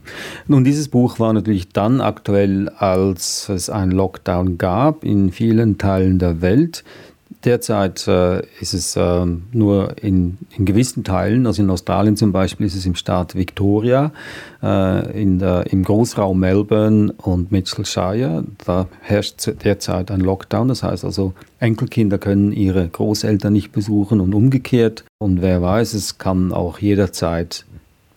Nun, 0.47 0.65
dieses 0.65 0.89
Buch 0.89 1.19
war 1.19 1.31
natürlich 1.31 1.69
dann 1.69 2.01
aktuell, 2.01 2.67
als 2.69 3.47
es 3.47 3.69
einen 3.69 3.91
Lockdown 3.91 4.57
gab 4.57 5.05
in 5.05 5.31
vielen 5.31 5.77
Teilen 5.77 6.19
der 6.19 6.41
Welt. 6.41 6.83
Derzeit 7.45 8.05
äh, 8.07 8.41
ist 8.59 8.73
es 8.73 8.97
äh, 8.97 9.25
nur 9.53 9.95
in, 10.01 10.37
in, 10.57 10.65
gewissen 10.65 11.05
Teilen, 11.05 11.47
also 11.47 11.61
in 11.61 11.69
Australien 11.69 12.17
zum 12.17 12.33
Beispiel 12.33 12.65
ist 12.67 12.75
es 12.75 12.85
im 12.85 12.95
Staat 12.95 13.33
Victoria, 13.33 14.11
äh, 14.61 15.21
in 15.21 15.39
der, 15.39 15.71
im 15.71 15.85
Großraum 15.85 16.37
Melbourne 16.37 17.13
und 17.17 17.49
Mitchellshire. 17.49 18.43
Da 18.65 18.87
herrscht 18.99 19.49
derzeit 19.63 20.11
ein 20.11 20.19
Lockdown, 20.19 20.67
das 20.67 20.83
heißt 20.83 21.05
also 21.05 21.33
Enkelkinder 21.59 22.17
können 22.17 22.51
ihre 22.51 22.85
Großeltern 22.89 23.53
nicht 23.53 23.71
besuchen 23.71 24.19
und 24.19 24.33
umgekehrt. 24.33 25.05
Und 25.17 25.41
wer 25.41 25.61
weiß, 25.61 25.93
es 25.93 26.17
kann 26.17 26.51
auch 26.51 26.79
jederzeit 26.79 27.63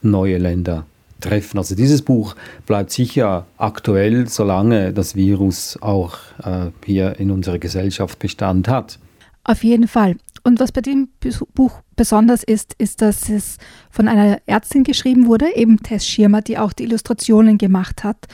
neue 0.03 0.39
Länder 0.39 0.85
treffen. 1.21 1.59
Also 1.59 1.77
dieses 1.77 2.03
Buch 2.03 2.35
bleibt 2.67 2.91
sicher 2.91 3.47
aktuell, 3.57 4.29
solange 4.29 4.93
das 4.93 5.15
Virus 5.15 5.79
auch 5.81 6.19
äh, 6.43 6.71
hier 6.85 7.21
in 7.21 7.31
unserer 7.31 7.59
Gesellschaft 7.59 8.19
Bestand 8.19 8.67
hat. 8.67 8.99
Auf 9.45 9.65
jeden 9.65 9.89
Fall. 9.89 10.17
Und 10.45 10.61
was 10.61 10.73
bei 10.73 10.81
dem 10.81 11.09
Buch 11.55 11.83
besonders 11.97 12.43
ist, 12.43 12.75
ist, 12.79 13.01
dass 13.03 13.29
es 13.29 13.59
von 13.91 14.09
einer 14.09 14.39
Ärztin 14.47 14.85
geschrieben 14.85 15.27
wurde, 15.27 15.55
eben 15.55 15.79
Tess 15.79 16.07
Schirmer, 16.07 16.43
die 16.43 16.59
auch 16.59 16.73
die 16.73 16.85
Illustrationen 16.85 17.59
gemacht 17.59 18.05
hat. 18.05 18.27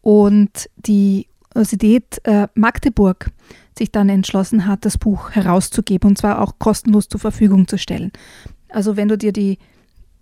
Und 0.00 0.68
die 0.76 1.26
Universität 1.54 2.20
äh, 2.24 2.48
Magdeburg 2.54 3.30
sich 3.76 3.90
dann 3.90 4.08
entschlossen 4.08 4.66
hat, 4.66 4.84
das 4.84 4.98
Buch 4.98 5.30
herauszugeben 5.32 6.10
und 6.10 6.18
zwar 6.18 6.40
auch 6.40 6.58
kostenlos 6.58 7.08
zur 7.08 7.20
Verfügung 7.20 7.66
zu 7.68 7.78
stellen. 7.78 8.12
Also 8.68 8.96
wenn 8.96 9.08
du 9.08 9.18
dir 9.18 9.32
die, 9.32 9.58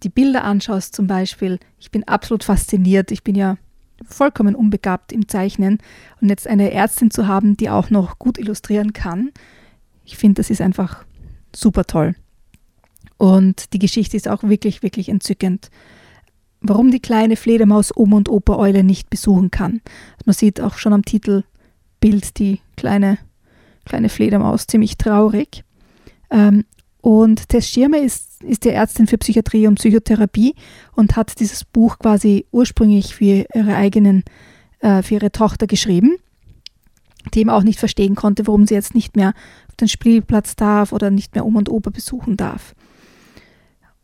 die 0.03 0.09
Bilder 0.09 0.45
anschaust 0.45 0.95
zum 0.95 1.07
Beispiel, 1.07 1.59
ich 1.79 1.91
bin 1.91 2.05
absolut 2.05 2.45
fasziniert. 2.45 3.11
Ich 3.11 3.25
bin 3.25 3.35
ja 3.35 3.57
vollkommen 4.05 4.55
unbegabt 4.55 5.13
im 5.13 5.27
Zeichnen 5.27 5.79
und 6.21 6.29
jetzt 6.29 6.47
eine 6.47 6.71
Ärztin 6.73 7.11
zu 7.11 7.27
haben, 7.27 7.57
die 7.57 7.71
auch 7.71 7.91
noch 7.91 8.19
gut 8.19 8.39
illustrieren 8.39 8.93
kann, 8.93 9.31
ich 10.07 10.17
finde, 10.17 10.41
das 10.41 10.51
ist 10.51 10.61
einfach 10.61 11.05
super 11.55 11.85
toll. 11.85 12.15
Und 13.19 13.73
die 13.73 13.79
Geschichte 13.79 14.17
ist 14.17 14.29
auch 14.29 14.43
wirklich, 14.43 14.83
wirklich 14.83 15.09
entzückend. 15.09 15.71
Warum 16.61 16.91
die 16.91 17.01
kleine 17.01 17.37
Fledermaus 17.37 17.95
Oma 17.95 18.17
und 18.17 18.29
Opa 18.29 18.57
Eule 18.57 18.85
nicht 18.85 19.11
besuchen 19.11 19.51
kann. 19.51 19.81
Man 20.25 20.35
sieht 20.35 20.61
auch 20.61 20.79
schon 20.79 20.93
am 20.93 21.05
Titelbild 21.05 22.39
die 22.39 22.61
kleine, 22.77 23.19
kleine 23.85 24.09
Fledermaus 24.09 24.67
ziemlich 24.67 24.97
traurig. 24.97 25.65
Ähm, 26.31 26.65
und 27.01 27.49
Tess 27.49 27.69
Schirmer 27.69 27.99
ist, 27.99 28.43
ist 28.43 28.65
die 28.65 28.71
Ärztin 28.71 29.07
für 29.07 29.19
Psychiatrie 29.19 29.67
und 29.67 29.77
Psychotherapie 29.77 30.55
und 30.95 31.17
hat 31.17 31.39
dieses 31.39 31.65
Buch 31.65 31.99
quasi 31.99 32.47
ursprünglich 32.51 33.15
für 33.15 33.47
ihre 33.55 33.77
eigenen, 33.77 34.25
äh, 34.81 35.03
für 35.03 35.15
ihre 35.15 35.31
Tochter 35.31 35.67
geschrieben, 35.67 36.17
die 37.35 37.41
eben 37.41 37.51
auch 37.51 37.63
nicht 37.63 37.79
verstehen 37.79 38.15
konnte, 38.15 38.47
warum 38.47 38.67
sie 38.67 38.75
jetzt 38.75 38.95
nicht 38.95 39.17
mehr 39.17 39.35
den 39.81 39.89
Spielplatz 39.89 40.57
darf 40.57 40.93
oder 40.93 41.11
nicht 41.11 41.35
mehr 41.35 41.45
Oma 41.45 41.59
und 41.61 41.69
Opa 41.69 41.91
besuchen 41.91 42.37
darf. 42.37 42.75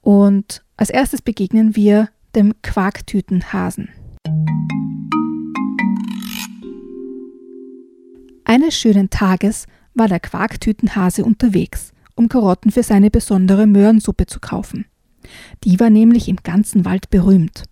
Und 0.00 0.62
als 0.76 0.90
erstes 0.90 1.22
begegnen 1.22 1.76
wir 1.76 2.08
dem 2.34 2.54
Quarktütenhasen. 2.62 3.88
Eines 8.44 8.74
schönen 8.74 9.08
Tages 9.08 9.66
war 9.94 10.08
der 10.08 10.20
Quarktütenhase 10.20 11.24
unterwegs, 11.24 11.92
um 12.16 12.28
Karotten 12.28 12.70
für 12.70 12.82
seine 12.82 13.10
besondere 13.10 13.66
Möhrensuppe 13.66 14.26
zu 14.26 14.40
kaufen. 14.40 14.86
Die 15.64 15.78
war 15.78 15.90
nämlich 15.90 16.28
im 16.28 16.36
ganzen 16.36 16.84
Wald 16.84 17.10
berühmt. 17.10 17.64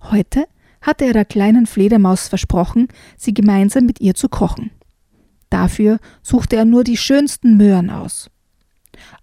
Heute 0.00 0.46
hatte 0.80 1.04
er 1.04 1.12
der 1.12 1.24
kleinen 1.24 1.66
Fledermaus 1.66 2.28
versprochen, 2.28 2.88
sie 3.16 3.34
gemeinsam 3.34 3.86
mit 3.86 4.00
ihr 4.00 4.14
zu 4.14 4.28
kochen. 4.28 4.70
Dafür 5.50 5.98
suchte 6.22 6.56
er 6.56 6.64
nur 6.64 6.84
die 6.84 6.96
schönsten 6.96 7.56
Möhren 7.56 7.90
aus. 7.90 8.30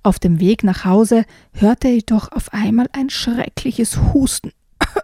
Auf 0.04 0.20
dem 0.20 0.40
Weg 0.40 0.64
nach 0.64 0.86
Hause 0.86 1.26
hörte 1.54 1.88
er 1.88 1.96
jedoch 1.96 2.32
auf 2.32 2.54
einmal 2.54 2.88
ein 2.94 3.10
schreckliches 3.10 3.98
Husten. 4.14 4.52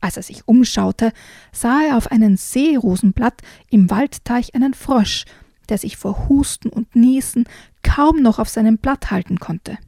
Als 0.00 0.16
er 0.16 0.22
sich 0.22 0.46
umschaute, 0.46 1.12
sah 1.52 1.82
er 1.88 1.96
auf 1.96 2.10
einem 2.10 2.36
Seerosenblatt 2.36 3.42
im 3.70 3.90
Waldteich 3.90 4.54
einen 4.54 4.74
Frosch, 4.74 5.24
der 5.68 5.78
sich 5.78 5.96
vor 5.96 6.28
Husten 6.28 6.68
und 6.68 6.94
Niesen 6.94 7.44
kaum 7.82 8.22
noch 8.22 8.38
auf 8.38 8.48
seinem 8.48 8.78
Blatt 8.78 9.10
halten 9.10 9.38
konnte. 9.38 9.78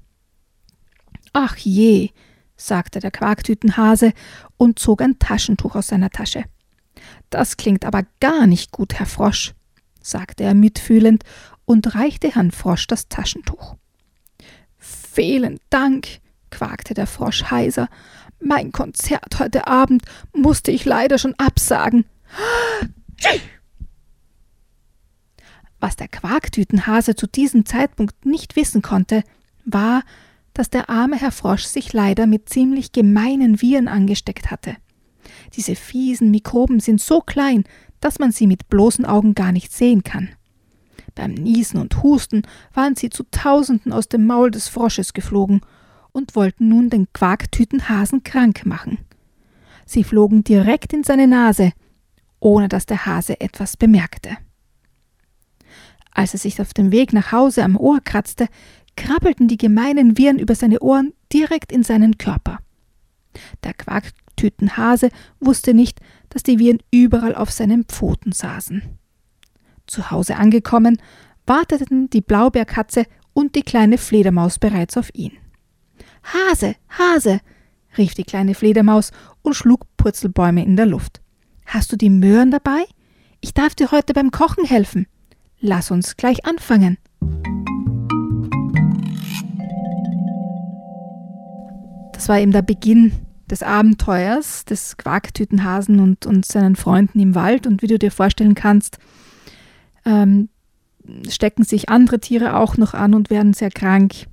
Ach 1.32 1.56
je, 1.56 2.10
sagte 2.60 3.00
der 3.00 3.10
Quarktütenhase 3.10 4.12
und 4.56 4.78
zog 4.78 5.02
ein 5.02 5.18
Taschentuch 5.18 5.74
aus 5.74 5.88
seiner 5.88 6.10
Tasche. 6.10 6.44
Das 7.30 7.56
klingt 7.56 7.84
aber 7.84 8.04
gar 8.20 8.46
nicht 8.46 8.72
gut, 8.72 8.94
Herr 8.94 9.06
Frosch, 9.06 9.54
sagte 10.00 10.44
er 10.44 10.54
mitfühlend 10.54 11.24
und 11.64 11.94
reichte 11.94 12.34
Herrn 12.34 12.50
Frosch 12.50 12.86
das 12.86 13.08
Taschentuch. 13.08 13.76
Vielen 14.78 15.58
Dank, 15.70 16.20
quakte 16.50 16.94
der 16.94 17.06
Frosch 17.06 17.44
heiser. 17.50 17.88
Mein 18.40 18.72
Konzert 18.72 19.38
heute 19.38 19.66
Abend 19.66 20.02
musste 20.32 20.70
ich 20.70 20.84
leider 20.84 21.18
schon 21.18 21.34
absagen. 21.34 22.04
Was 25.78 25.96
der 25.96 26.08
Quarktütenhase 26.08 27.14
zu 27.14 27.26
diesem 27.26 27.64
Zeitpunkt 27.64 28.26
nicht 28.26 28.56
wissen 28.56 28.82
konnte, 28.82 29.24
war, 29.64 30.02
dass 30.54 30.70
der 30.70 30.90
arme 30.90 31.16
Herr 31.16 31.32
Frosch 31.32 31.64
sich 31.64 31.92
leider 31.92 32.26
mit 32.26 32.48
ziemlich 32.48 32.92
gemeinen 32.92 33.60
Viren 33.60 33.88
angesteckt 33.88 34.50
hatte. 34.50 34.76
Diese 35.54 35.76
fiesen 35.76 36.30
Mikroben 36.30 36.80
sind 36.80 37.00
so 37.00 37.20
klein, 37.20 37.64
dass 38.00 38.18
man 38.18 38.32
sie 38.32 38.46
mit 38.46 38.68
bloßen 38.68 39.04
Augen 39.04 39.34
gar 39.34 39.52
nicht 39.52 39.72
sehen 39.72 40.02
kann. 40.02 40.30
Beim 41.14 41.34
Niesen 41.34 41.80
und 41.80 42.02
Husten 42.02 42.42
waren 42.72 42.96
sie 42.96 43.10
zu 43.10 43.24
Tausenden 43.30 43.92
aus 43.92 44.08
dem 44.08 44.26
Maul 44.26 44.50
des 44.50 44.68
Frosches 44.68 45.12
geflogen 45.12 45.60
und 46.12 46.34
wollten 46.34 46.68
nun 46.68 46.90
den 46.90 47.12
Quarktütenhasen 47.12 48.24
krank 48.24 48.64
machen. 48.64 48.98
Sie 49.86 50.04
flogen 50.04 50.44
direkt 50.44 50.92
in 50.92 51.02
seine 51.02 51.26
Nase, 51.26 51.72
ohne 52.38 52.68
dass 52.68 52.86
der 52.86 53.06
Hase 53.06 53.40
etwas 53.40 53.76
bemerkte. 53.76 54.36
Als 56.12 56.32
er 56.32 56.38
sich 56.38 56.60
auf 56.60 56.74
dem 56.74 56.90
Weg 56.90 57.12
nach 57.12 57.32
Hause 57.32 57.62
am 57.64 57.76
Ohr 57.76 58.00
kratzte, 58.00 58.48
krabbelten 59.00 59.48
die 59.48 59.56
gemeinen 59.56 60.18
Viren 60.18 60.38
über 60.38 60.54
seine 60.54 60.80
Ohren 60.80 61.14
direkt 61.32 61.72
in 61.72 61.82
seinen 61.82 62.18
Körper. 62.18 62.58
Der 63.64 63.72
Quark 63.72 64.10
Tütenhase 64.36 65.08
wusste 65.40 65.72
nicht, 65.72 66.00
dass 66.28 66.42
die 66.42 66.58
Viren 66.58 66.82
überall 66.90 67.34
auf 67.34 67.50
seinen 67.50 67.84
Pfoten 67.84 68.32
saßen. 68.32 68.82
Zu 69.86 70.10
Hause 70.10 70.36
angekommen, 70.36 71.00
warteten 71.46 72.10
die 72.10 72.20
Blaubeerkatze 72.20 73.06
und 73.32 73.54
die 73.54 73.62
kleine 73.62 73.96
Fledermaus 73.96 74.58
bereits 74.58 74.98
auf 74.98 75.08
ihn. 75.14 75.32
Hase, 76.22 76.76
Hase, 76.90 77.40
rief 77.96 78.12
die 78.12 78.24
kleine 78.24 78.54
Fledermaus 78.54 79.12
und 79.40 79.54
schlug 79.54 79.86
Purzelbäume 79.96 80.62
in 80.62 80.76
der 80.76 80.86
Luft. 80.86 81.22
Hast 81.64 81.90
du 81.90 81.96
die 81.96 82.10
Möhren 82.10 82.50
dabei? 82.50 82.84
Ich 83.40 83.54
darf 83.54 83.74
dir 83.74 83.92
heute 83.92 84.12
beim 84.12 84.30
Kochen 84.30 84.66
helfen. 84.66 85.06
Lass 85.58 85.90
uns 85.90 86.18
gleich 86.18 86.44
anfangen. 86.44 86.98
Das 92.20 92.28
war 92.28 92.38
eben 92.38 92.52
der 92.52 92.60
Beginn 92.60 93.12
des 93.50 93.62
Abenteuers 93.62 94.66
des 94.66 94.98
Quarktütenhasen 94.98 96.00
und, 96.00 96.26
und 96.26 96.44
seinen 96.44 96.76
Freunden 96.76 97.18
im 97.18 97.34
Wald. 97.34 97.66
Und 97.66 97.80
wie 97.80 97.86
du 97.86 97.98
dir 97.98 98.10
vorstellen 98.10 98.54
kannst, 98.54 98.98
ähm, 100.04 100.50
stecken 101.30 101.64
sich 101.64 101.88
andere 101.88 102.20
Tiere 102.20 102.56
auch 102.56 102.76
noch 102.76 102.92
an 102.92 103.14
und 103.14 103.30
werden 103.30 103.54
sehr 103.54 103.70
krank. 103.70 104.26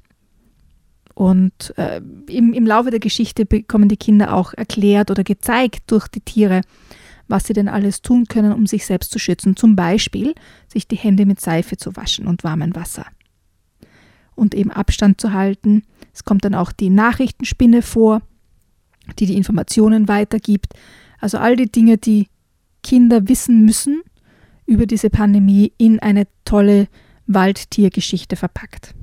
Und 1.14 1.74
äh, 1.78 2.02
im, 2.28 2.52
im 2.52 2.68
Laufe 2.68 2.92
der 2.92 3.00
Geschichte 3.00 3.46
bekommen 3.46 3.88
die 3.88 3.96
Kinder 3.96 4.34
auch 4.34 4.54
erklärt 4.54 5.10
oder 5.10 5.24
gezeigt 5.24 5.84
durch 5.88 6.10
die 6.10 6.20
Tiere, 6.20 6.64
was 7.30 7.48
sie 7.48 7.54
denn 7.54 7.70
alles 7.70 8.02
tun 8.02 8.26
können, 8.26 8.52
um 8.52 8.66
sich 8.66 8.86
selbst 8.86 9.14
zu 9.14 9.18
schützen. 9.18 9.56
Zum 9.56 9.78
Beispiel 9.78 10.36
sich 10.68 10.90
die 10.90 10.98
Hände 10.98 11.26
mit 11.26 11.40
Seife 11.40 11.78
zu 11.78 11.96
waschen 11.96 12.28
und 12.28 12.44
warmem 12.44 12.76
Wasser. 12.76 13.06
Und 14.38 14.56
eben 14.56 14.72
Abstand 14.72 15.20
zu 15.20 15.34
halten. 15.34 15.84
Es 16.14 16.24
kommt 16.24 16.46
dann 16.46 16.56
auch 16.56 16.72
die 16.72 16.90
Nachrichtenspinne 16.90 17.82
vor, 17.82 18.22
die 19.20 19.26
die 19.26 19.36
Informationen 19.36 20.08
weitergibt. 20.08 20.74
Also 21.20 21.38
all 21.40 21.56
die 21.56 21.70
Dinge, 21.70 21.98
die 21.98 22.28
Kinder 22.84 23.28
wissen 23.28 23.66
müssen 23.66 24.02
über 24.66 24.86
diese 24.86 25.10
Pandemie 25.10 25.74
in 25.78 26.00
eine 26.00 26.28
tolle 26.46 26.88
Waldtiergeschichte 27.26 28.36
verpackt. 28.36 28.94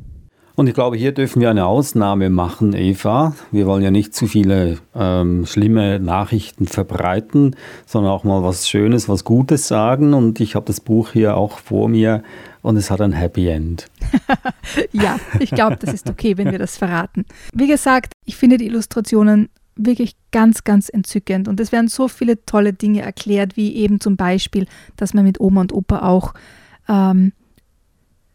Und 0.57 0.69
ich 0.69 0.75
glaube, 0.75 0.97
hier 0.97 1.11
dürfen 1.11 1.41
wir 1.43 1.51
eine 1.51 1.67
Ausnahme 1.67 2.31
machen, 2.31 2.75
Eva. 2.75 3.35
Wir 3.51 3.67
wollen 3.67 3.83
ja 3.83 3.91
nicht 3.91 4.15
zu 4.15 4.29
viele 4.29 4.79
ähm, 4.95 5.47
schlimme 5.47 5.99
Nachrichten 5.99 6.69
verbreiten, 6.69 7.57
sondern 7.87 8.13
auch 8.13 8.23
mal 8.23 8.45
was 8.45 8.69
Schönes, 8.69 9.09
was 9.09 9.25
Gutes 9.25 9.67
sagen. 9.67 10.15
Und 10.15 10.39
ich 10.39 10.55
habe 10.55 10.67
das 10.67 10.79
Buch 10.79 11.11
hier 11.11 11.37
auch 11.37 11.59
vor 11.59 11.89
mir 11.89 12.23
und 12.63 12.77
es 12.77 12.93
hat 12.93 13.01
ein 13.01 13.13
Happy 13.13 13.49
End. 13.49 13.87
ja, 14.93 15.19
ich 15.41 15.51
glaube, 15.51 15.77
das 15.77 15.93
ist 15.93 16.09
okay, 16.09 16.39
wenn 16.39 16.53
wir 16.53 16.61
das 16.61 16.79
verraten. 16.79 17.25
Wie 17.53 17.67
gesagt, 17.67 18.13
ich 18.25 18.37
finde 18.37 18.57
die 18.57 18.67
Illustrationen 18.67 19.49
wirklich 19.75 20.15
ganz, 20.31 20.63
ganz 20.63 20.89
entzückend. 20.89 21.49
Und 21.49 21.59
es 21.59 21.73
werden 21.73 21.89
so 21.89 22.07
viele 22.07 22.45
tolle 22.47 22.73
Dinge 22.73 23.03
erklärt, 23.03 23.57
wie 23.57 23.75
eben 23.75 24.01
zum 24.01 24.17
Beispiel, 24.17 24.67
dass 24.97 25.15
man 25.15 25.25
mit 25.25 25.41
Oma 25.41 25.63
und 25.63 25.73
Opa 25.73 26.07
auch 26.09 26.33
ähm, 26.89 27.33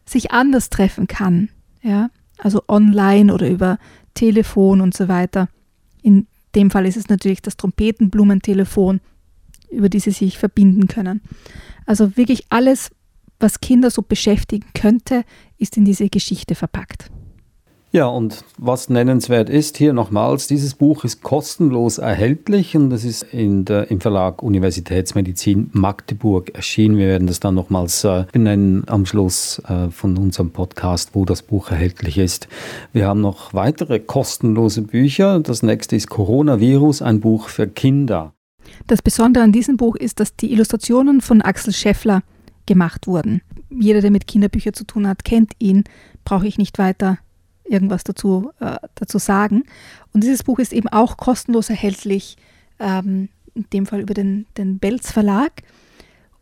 sich 0.04 0.32
anders 0.32 0.68
treffen 0.68 1.06
kann 1.06 1.48
ja, 1.82 2.10
also 2.38 2.62
online 2.68 3.32
oder 3.32 3.48
über 3.48 3.78
Telefon 4.14 4.80
und 4.80 4.94
so 4.94 5.08
weiter. 5.08 5.48
In 6.02 6.26
dem 6.54 6.70
Fall 6.70 6.86
ist 6.86 6.96
es 6.96 7.08
natürlich 7.08 7.42
das 7.42 7.56
Trompetenblumentelefon, 7.56 9.00
über 9.70 9.88
die 9.88 10.00
sie 10.00 10.10
sich 10.10 10.38
verbinden 10.38 10.88
können. 10.88 11.20
Also 11.86 12.16
wirklich 12.16 12.46
alles, 12.48 12.90
was 13.38 13.60
Kinder 13.60 13.90
so 13.90 14.02
beschäftigen 14.02 14.66
könnte, 14.74 15.24
ist 15.58 15.76
in 15.76 15.84
diese 15.84 16.08
Geschichte 16.08 16.54
verpackt. 16.54 17.10
Ja, 17.92 18.06
und 18.06 18.44
was 18.56 18.88
nennenswert 18.88 19.50
ist 19.50 19.76
hier 19.76 19.92
nochmals, 19.92 20.46
dieses 20.46 20.74
Buch 20.74 21.02
ist 21.02 21.24
kostenlos 21.24 21.98
erhältlich 21.98 22.76
und 22.76 22.92
es 22.92 23.04
ist 23.04 23.26
der, 23.32 23.90
im 23.90 24.00
Verlag 24.00 24.44
Universitätsmedizin 24.44 25.70
Magdeburg 25.72 26.54
erschienen. 26.54 26.98
Wir 26.98 27.08
werden 27.08 27.26
das 27.26 27.40
dann 27.40 27.56
nochmals 27.56 28.04
äh, 28.04 28.26
benennen 28.30 28.84
am 28.86 29.06
Schluss 29.06 29.60
äh, 29.66 29.90
von 29.90 30.16
unserem 30.18 30.52
Podcast, 30.52 31.16
wo 31.16 31.24
das 31.24 31.42
Buch 31.42 31.72
erhältlich 31.72 32.16
ist. 32.18 32.46
Wir 32.92 33.08
haben 33.08 33.20
noch 33.20 33.54
weitere 33.54 33.98
kostenlose 33.98 34.82
Bücher. 34.82 35.40
Das 35.40 35.64
nächste 35.64 35.96
ist 35.96 36.08
Coronavirus, 36.08 37.02
ein 37.02 37.18
Buch 37.18 37.48
für 37.48 37.66
Kinder. 37.66 38.34
Das 38.86 39.02
Besondere 39.02 39.42
an 39.42 39.50
diesem 39.50 39.76
Buch 39.76 39.96
ist, 39.96 40.20
dass 40.20 40.36
die 40.36 40.52
Illustrationen 40.52 41.20
von 41.20 41.42
Axel 41.42 41.72
Scheffler 41.72 42.22
gemacht 42.66 43.08
wurden. 43.08 43.42
Jeder, 43.68 44.00
der 44.00 44.12
mit 44.12 44.28
Kinderbüchern 44.28 44.74
zu 44.74 44.84
tun 44.84 45.08
hat, 45.08 45.24
kennt 45.24 45.54
ihn, 45.58 45.82
brauche 46.24 46.46
ich 46.46 46.56
nicht 46.56 46.78
weiter 46.78 47.18
irgendwas 47.70 48.04
dazu, 48.04 48.50
äh, 48.60 48.76
dazu 48.94 49.18
sagen. 49.18 49.64
Und 50.12 50.24
dieses 50.24 50.42
Buch 50.42 50.58
ist 50.58 50.72
eben 50.72 50.88
auch 50.88 51.16
kostenlos 51.16 51.70
erhältlich, 51.70 52.36
ähm, 52.78 53.28
in 53.54 53.66
dem 53.72 53.86
Fall 53.86 54.00
über 54.00 54.14
den, 54.14 54.46
den 54.56 54.78
Belz 54.78 55.12
Verlag. 55.12 55.62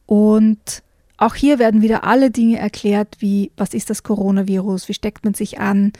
Und 0.06 0.82
auch 1.18 1.34
hier 1.34 1.58
werden 1.58 1.82
wieder 1.82 2.04
alle 2.04 2.30
Dinge 2.30 2.58
erklärt, 2.58 3.16
wie 3.18 3.50
was 3.56 3.74
ist 3.74 3.90
das 3.90 4.02
Coronavirus, 4.02 4.88
wie 4.88 4.94
steckt 4.94 5.24
man 5.24 5.34
sich 5.34 5.60
an, 5.60 5.92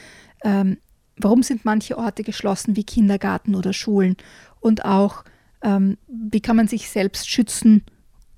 ähm, 0.45 0.79
warum 1.17 1.43
sind 1.43 1.65
manche 1.65 1.99
Orte 1.99 2.23
geschlossen 2.23 2.77
wie 2.77 2.85
Kindergarten 2.85 3.55
oder 3.55 3.73
Schulen 3.73 4.17
und 4.61 4.85
auch 4.85 5.25
ähm, 5.63 5.99
wie 6.07 6.41
kann 6.41 6.57
man 6.57 6.69
sich 6.69 6.89
selbst 6.89 7.29
schützen 7.29 7.83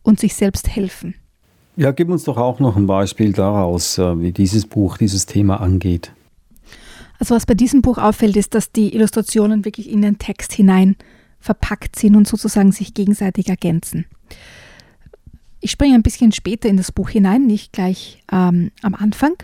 und 0.03 0.19
sich 0.19 0.35
selbst 0.35 0.69
helfen. 0.69 1.15
Ja, 1.77 1.93
gib 1.93 2.09
uns 2.09 2.25
doch 2.25 2.37
auch 2.37 2.61
noch 2.61 2.77
ein 2.77 2.87
Beispiel 2.87 3.33
daraus, 3.33 3.99
äh, 3.99 4.19
wie 4.19 4.33
dieses 4.33 4.67
Buch 4.67 4.97
dieses 4.97 5.27
Thema 5.27 5.61
angeht. 5.61 6.13
Also 7.21 7.35
was 7.35 7.45
bei 7.45 7.55
diesem 7.55 7.83
Buch 7.83 7.99
auffällt, 7.99 8.35
ist, 8.37 8.55
dass 8.55 8.73
die 8.73 8.95
Illustrationen 8.95 9.67
wirklich 9.67 9.91
in 9.91 10.01
den 10.01 10.19
Text 10.19 10.55
hinein 10.55 10.97
verpackt 11.39 11.97
sind 11.97 12.17
und 12.17 12.27
sozusagen 12.27 12.73
sich 12.73 12.95
gegenseitig 12.95 13.49
ergänzen. 13.49 14.07
Ich 15.61 15.71
springe 15.71 15.95
ein 15.95 16.03
bisschen 16.03 16.33
später 16.33 16.71
in 16.71 16.79
das 16.79 16.91
Buch 16.91 17.11
hinein, 17.11 17.47
nicht 17.47 17.73
gleich 17.73 18.25
ähm, 18.33 18.71
am 18.81 18.95
Anfang. 18.95 19.35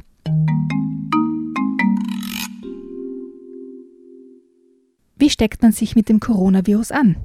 Wie 5.19 5.31
steckt 5.31 5.63
man 5.63 5.73
sich 5.73 5.95
mit 5.97 6.09
dem 6.09 6.19
Coronavirus 6.19 6.93
an? 6.93 7.17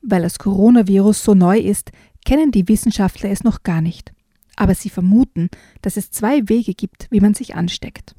Weil 0.00 0.22
das 0.22 0.38
Coronavirus 0.38 1.24
so 1.24 1.34
neu 1.34 1.58
ist, 1.58 1.92
kennen 2.24 2.52
die 2.52 2.68
Wissenschaftler 2.68 3.28
es 3.28 3.44
noch 3.44 3.62
gar 3.62 3.82
nicht. 3.82 4.14
Aber 4.56 4.74
sie 4.74 4.88
vermuten, 4.88 5.50
dass 5.82 5.98
es 5.98 6.10
zwei 6.10 6.48
Wege 6.48 6.72
gibt, 6.72 7.08
wie 7.10 7.20
man 7.20 7.34
sich 7.34 7.54
ansteckt. 7.54 8.14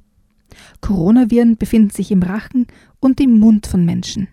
Coronaviren 0.81 1.57
befinden 1.57 1.89
sich 1.89 2.11
im 2.11 2.23
Rachen 2.23 2.67
und 2.99 3.19
im 3.19 3.39
Mund 3.39 3.67
von 3.67 3.85
Menschen. 3.85 4.27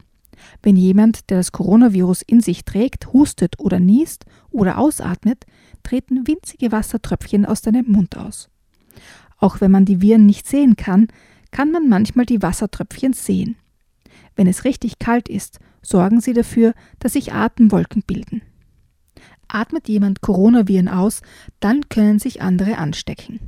Wenn 0.63 0.77
jemand, 0.77 1.31
der 1.31 1.39
das 1.39 1.53
Coronavirus 1.53 2.23
in 2.23 2.41
sich 2.41 2.65
trägt, 2.65 3.13
hustet 3.13 3.59
oder 3.59 3.81
niest 3.81 4.25
oder 4.51 4.79
ausatmet, 4.79 5.45
treten 5.83 6.27
winzige 6.27 6.73
Wassertröpfchen 6.73 7.47
aus 7.47 7.63
seinem 7.63 7.87
Mund 7.87 8.17
aus. 8.17 8.49
Auch 9.39 9.61
wenn 9.61 9.71
man 9.71 9.85
die 9.85 10.01
Viren 10.01 10.27
nicht 10.27 10.47
sehen 10.47 10.77
kann, 10.77 11.09
kann 11.51 11.71
man 11.71 11.89
manchmal 11.89 12.27
die 12.27 12.43
Wassertröpfchen 12.43 13.13
sehen. 13.13 13.57
Wenn 14.37 14.47
es 14.47 14.65
richtig 14.65 14.99
kalt 14.99 15.29
ist, 15.29 15.59
sorgen 15.83 16.21
sie 16.21 16.33
dafür, 16.33 16.75
dass 16.99 17.15
sich 17.15 17.33
Atemwolken 17.33 18.03
bilden. 18.07 18.43
Atmet 19.49 19.89
jemand 19.89 20.21
Coronaviren 20.21 20.89
aus, 20.89 21.23
dann 21.59 21.89
können 21.89 22.19
sich 22.19 22.41
andere 22.41 22.79
anstecken. 22.79 23.41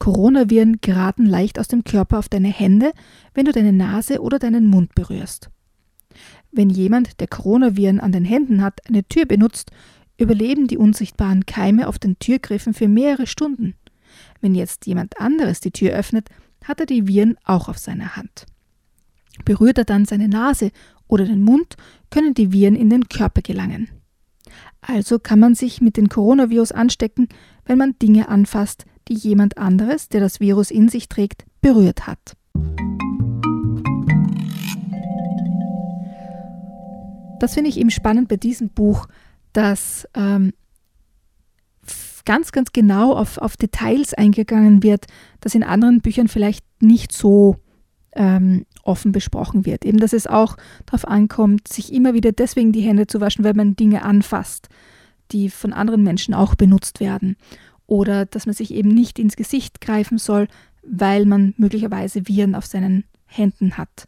Coronaviren 0.00 0.78
geraten 0.80 1.26
leicht 1.26 1.58
aus 1.58 1.68
dem 1.68 1.84
Körper 1.84 2.18
auf 2.18 2.28
deine 2.30 2.48
Hände, 2.48 2.92
wenn 3.34 3.44
du 3.44 3.52
deine 3.52 3.72
Nase 3.72 4.22
oder 4.22 4.38
deinen 4.38 4.66
Mund 4.66 4.94
berührst. 4.94 5.50
Wenn 6.50 6.70
jemand, 6.70 7.20
der 7.20 7.28
Coronaviren 7.28 8.00
an 8.00 8.10
den 8.10 8.24
Händen 8.24 8.62
hat, 8.62 8.80
eine 8.88 9.04
Tür 9.04 9.26
benutzt, 9.26 9.70
überleben 10.16 10.66
die 10.66 10.78
unsichtbaren 10.78 11.44
Keime 11.44 11.86
auf 11.86 11.98
den 11.98 12.18
Türgriffen 12.18 12.72
für 12.72 12.88
mehrere 12.88 13.26
Stunden. 13.26 13.74
Wenn 14.40 14.54
jetzt 14.54 14.86
jemand 14.86 15.20
anderes 15.20 15.60
die 15.60 15.70
Tür 15.70 15.92
öffnet, 15.92 16.30
hat 16.64 16.80
er 16.80 16.86
die 16.86 17.06
Viren 17.06 17.36
auch 17.44 17.68
auf 17.68 17.76
seiner 17.76 18.16
Hand. 18.16 18.46
Berührt 19.44 19.76
er 19.76 19.84
dann 19.84 20.06
seine 20.06 20.28
Nase 20.28 20.70
oder 21.08 21.26
den 21.26 21.42
Mund, 21.42 21.76
können 22.08 22.32
die 22.32 22.52
Viren 22.52 22.74
in 22.74 22.88
den 22.88 23.08
Körper 23.08 23.42
gelangen. 23.42 23.90
Also 24.80 25.18
kann 25.18 25.40
man 25.40 25.54
sich 25.54 25.82
mit 25.82 25.98
dem 25.98 26.08
Coronavirus 26.08 26.72
anstecken, 26.72 27.28
wenn 27.66 27.76
man 27.76 27.98
Dinge 28.00 28.28
anfasst, 28.28 28.86
die 29.10 29.16
jemand 29.16 29.58
anderes, 29.58 30.08
der 30.08 30.20
das 30.20 30.40
Virus 30.40 30.70
in 30.70 30.88
sich 30.88 31.08
trägt, 31.08 31.44
berührt 31.60 32.06
hat. 32.06 32.36
Das 37.40 37.54
finde 37.54 37.70
ich 37.70 37.78
eben 37.78 37.90
spannend 37.90 38.28
bei 38.28 38.36
diesem 38.36 38.68
Buch, 38.68 39.06
dass 39.52 40.06
ähm, 40.14 40.52
ganz, 42.24 42.52
ganz 42.52 42.72
genau 42.72 43.14
auf, 43.14 43.38
auf 43.38 43.56
Details 43.56 44.14
eingegangen 44.14 44.82
wird, 44.82 45.06
das 45.40 45.54
in 45.54 45.64
anderen 45.64 46.00
Büchern 46.00 46.28
vielleicht 46.28 46.64
nicht 46.80 47.12
so 47.12 47.56
ähm, 48.12 48.66
offen 48.84 49.10
besprochen 49.10 49.64
wird. 49.64 49.84
Eben, 49.84 49.98
dass 49.98 50.12
es 50.12 50.26
auch 50.26 50.56
darauf 50.86 51.08
ankommt, 51.08 51.66
sich 51.66 51.92
immer 51.92 52.14
wieder 52.14 52.32
deswegen 52.32 52.72
die 52.72 52.82
Hände 52.82 53.06
zu 53.06 53.20
waschen, 53.20 53.44
weil 53.44 53.54
man 53.54 53.74
Dinge 53.74 54.02
anfasst, 54.02 54.68
die 55.32 55.48
von 55.48 55.72
anderen 55.72 56.02
Menschen 56.02 56.34
auch 56.34 56.54
benutzt 56.54 57.00
werden 57.00 57.36
oder 57.90 58.24
dass 58.24 58.46
man 58.46 58.54
sich 58.54 58.72
eben 58.72 58.88
nicht 58.88 59.18
ins 59.18 59.34
Gesicht 59.34 59.80
greifen 59.80 60.16
soll, 60.16 60.46
weil 60.82 61.26
man 61.26 61.54
möglicherweise 61.56 62.28
Viren 62.28 62.54
auf 62.54 62.64
seinen 62.64 63.04
Händen 63.26 63.76
hat. 63.76 64.06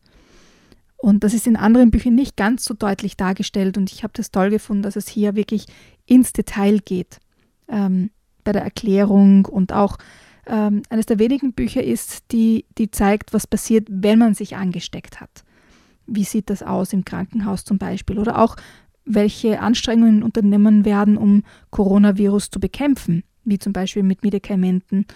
Und 0.98 1.24
das 1.24 1.34
ist 1.34 1.48
in 1.48 1.56
anderen 1.56 1.90
Büchern 1.90 2.14
nicht 2.14 2.36
ganz 2.36 2.64
so 2.64 2.74
deutlich 2.74 3.16
dargestellt 3.16 3.76
und 3.76 3.90
ich 3.90 4.04
habe 4.04 4.12
das 4.16 4.30
toll 4.30 4.50
gefunden, 4.50 4.84
dass 4.84 4.94
es 4.94 5.08
hier 5.08 5.34
wirklich 5.34 5.66
ins 6.06 6.32
Detail 6.32 6.78
geht 6.78 7.18
ähm, 7.68 8.10
bei 8.44 8.52
der 8.52 8.62
Erklärung 8.62 9.46
und 9.46 9.72
auch 9.72 9.98
ähm, 10.46 10.82
eines 10.88 11.06
der 11.06 11.18
wenigen 11.18 11.52
Bücher 11.52 11.82
ist, 11.82 12.30
die, 12.30 12.66
die 12.78 12.92
zeigt, 12.92 13.32
was 13.32 13.48
passiert, 13.48 13.88
wenn 13.90 14.20
man 14.20 14.34
sich 14.34 14.54
angesteckt 14.54 15.20
hat. 15.20 15.42
Wie 16.06 16.24
sieht 16.24 16.50
das 16.50 16.62
aus 16.62 16.92
im 16.92 17.04
Krankenhaus 17.04 17.64
zum 17.64 17.78
Beispiel 17.78 18.20
oder 18.20 18.38
auch 18.38 18.54
welche 19.04 19.58
Anstrengungen 19.58 20.22
unternommen 20.22 20.84
werden, 20.84 21.16
um 21.16 21.42
Coronavirus 21.70 22.50
zu 22.50 22.60
bekämpfen 22.60 23.24
wie 23.44 23.58
zum 23.58 23.72
Beispiel 23.72 24.02
mit 24.02 24.22
Medikamenten 24.22 25.06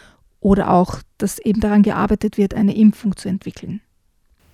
oder 0.41 0.71
auch, 0.71 1.01
dass 1.19 1.39
eben 1.39 1.61
daran 1.61 1.83
gearbeitet 1.83 2.39
wird, 2.39 2.55
eine 2.55 2.77
Impfung 2.77 3.17
zu 3.17 3.29
entwickeln. 3.29 3.81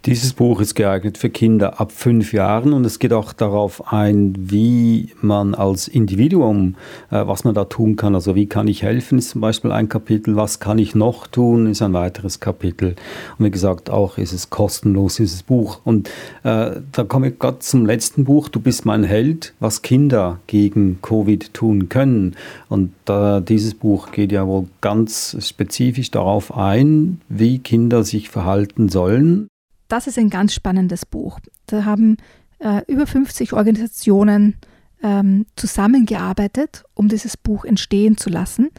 Dieses 0.04 0.32
Buch 0.32 0.60
ist 0.60 0.74
geeignet 0.74 1.16
für 1.16 1.30
Kinder 1.30 1.78
ab 1.80 1.92
fünf 1.92 2.32
Jahren 2.32 2.72
und 2.72 2.84
es 2.84 2.98
geht 2.98 3.12
auch 3.12 3.32
darauf 3.32 3.92
ein, 3.92 4.34
wie 4.36 5.10
man 5.20 5.54
als 5.54 5.86
Individuum, 5.86 6.74
äh, 7.12 7.24
was 7.24 7.44
man 7.44 7.54
da 7.54 7.66
tun 7.66 7.94
kann. 7.94 8.16
Also 8.16 8.34
wie 8.34 8.46
kann 8.46 8.66
ich 8.66 8.82
helfen, 8.82 9.18
ist 9.18 9.30
zum 9.30 9.40
Beispiel 9.40 9.70
ein 9.70 9.88
Kapitel. 9.88 10.34
Was 10.34 10.58
kann 10.58 10.78
ich 10.78 10.96
noch 10.96 11.28
tun, 11.28 11.66
ist 11.66 11.82
ein 11.82 11.92
weiteres 11.92 12.40
Kapitel. 12.40 12.96
Und 13.38 13.44
wie 13.44 13.52
gesagt, 13.52 13.90
auch 13.90 14.18
ist 14.18 14.32
es 14.32 14.50
kostenlos, 14.50 15.16
dieses 15.16 15.44
Buch. 15.44 15.78
Und 15.84 16.08
äh, 16.42 16.80
da 16.90 17.04
komme 17.06 17.28
ich 17.28 17.38
gerade 17.38 17.60
zum 17.60 17.86
letzten 17.86 18.24
Buch, 18.24 18.48
Du 18.48 18.58
bist 18.58 18.84
mein 18.84 19.04
Held, 19.04 19.54
was 19.60 19.82
Kinder 19.82 20.40
gegen 20.48 20.98
Covid 21.00 21.54
tun 21.54 21.88
können. 21.88 22.34
Und 22.68 22.90
äh, 23.08 23.40
dieses 23.40 23.74
Buch 23.74 24.10
geht 24.10 24.32
ja 24.32 24.48
wohl 24.48 24.66
ganz 24.80 25.36
spezifisch 25.38 26.10
darauf 26.10 26.56
ein, 26.56 27.20
wie 27.28 27.60
Kinder 27.60 28.02
sich 28.02 28.30
verhalten 28.30 28.88
sollen 28.88 29.46
das 29.92 30.06
ist 30.06 30.18
ein 30.18 30.30
ganz 30.30 30.54
spannendes 30.54 31.06
Buch. 31.06 31.38
Da 31.66 31.84
haben 31.84 32.16
äh, 32.58 32.82
über 32.86 33.06
50 33.06 33.52
Organisationen 33.52 34.56
ähm, 35.02 35.46
zusammengearbeitet, 35.56 36.84
um 36.94 37.08
dieses 37.08 37.36
Buch 37.36 37.64
entstehen 37.64 38.16
zu 38.16 38.30
lassen. 38.30 38.70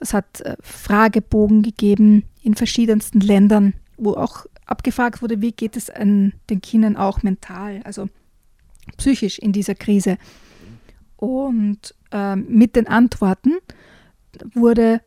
Es 0.00 0.12
hat 0.12 0.40
äh, 0.40 0.56
Fragebogen 0.60 1.62
gegeben 1.62 2.24
in 2.42 2.54
verschiedensten 2.54 3.20
Ländern 3.20 3.74
wo 3.96 4.14
auch 4.14 4.46
abgefragt 4.66 5.22
wurde, 5.22 5.40
wie 5.40 5.52
geht 5.52 5.76
es 5.76 5.90
an 5.90 6.34
den 6.50 6.60
Kindern 6.60 6.96
auch 6.96 7.22
mental, 7.22 7.80
also 7.84 8.08
psychisch 8.96 9.38
in 9.38 9.52
dieser 9.52 9.74
Krise. 9.74 10.18
Und 11.16 11.94
äh, 12.12 12.36
mit 12.36 12.76
den 12.76 12.86
Antworten 12.86 13.54
wurde 14.54 15.00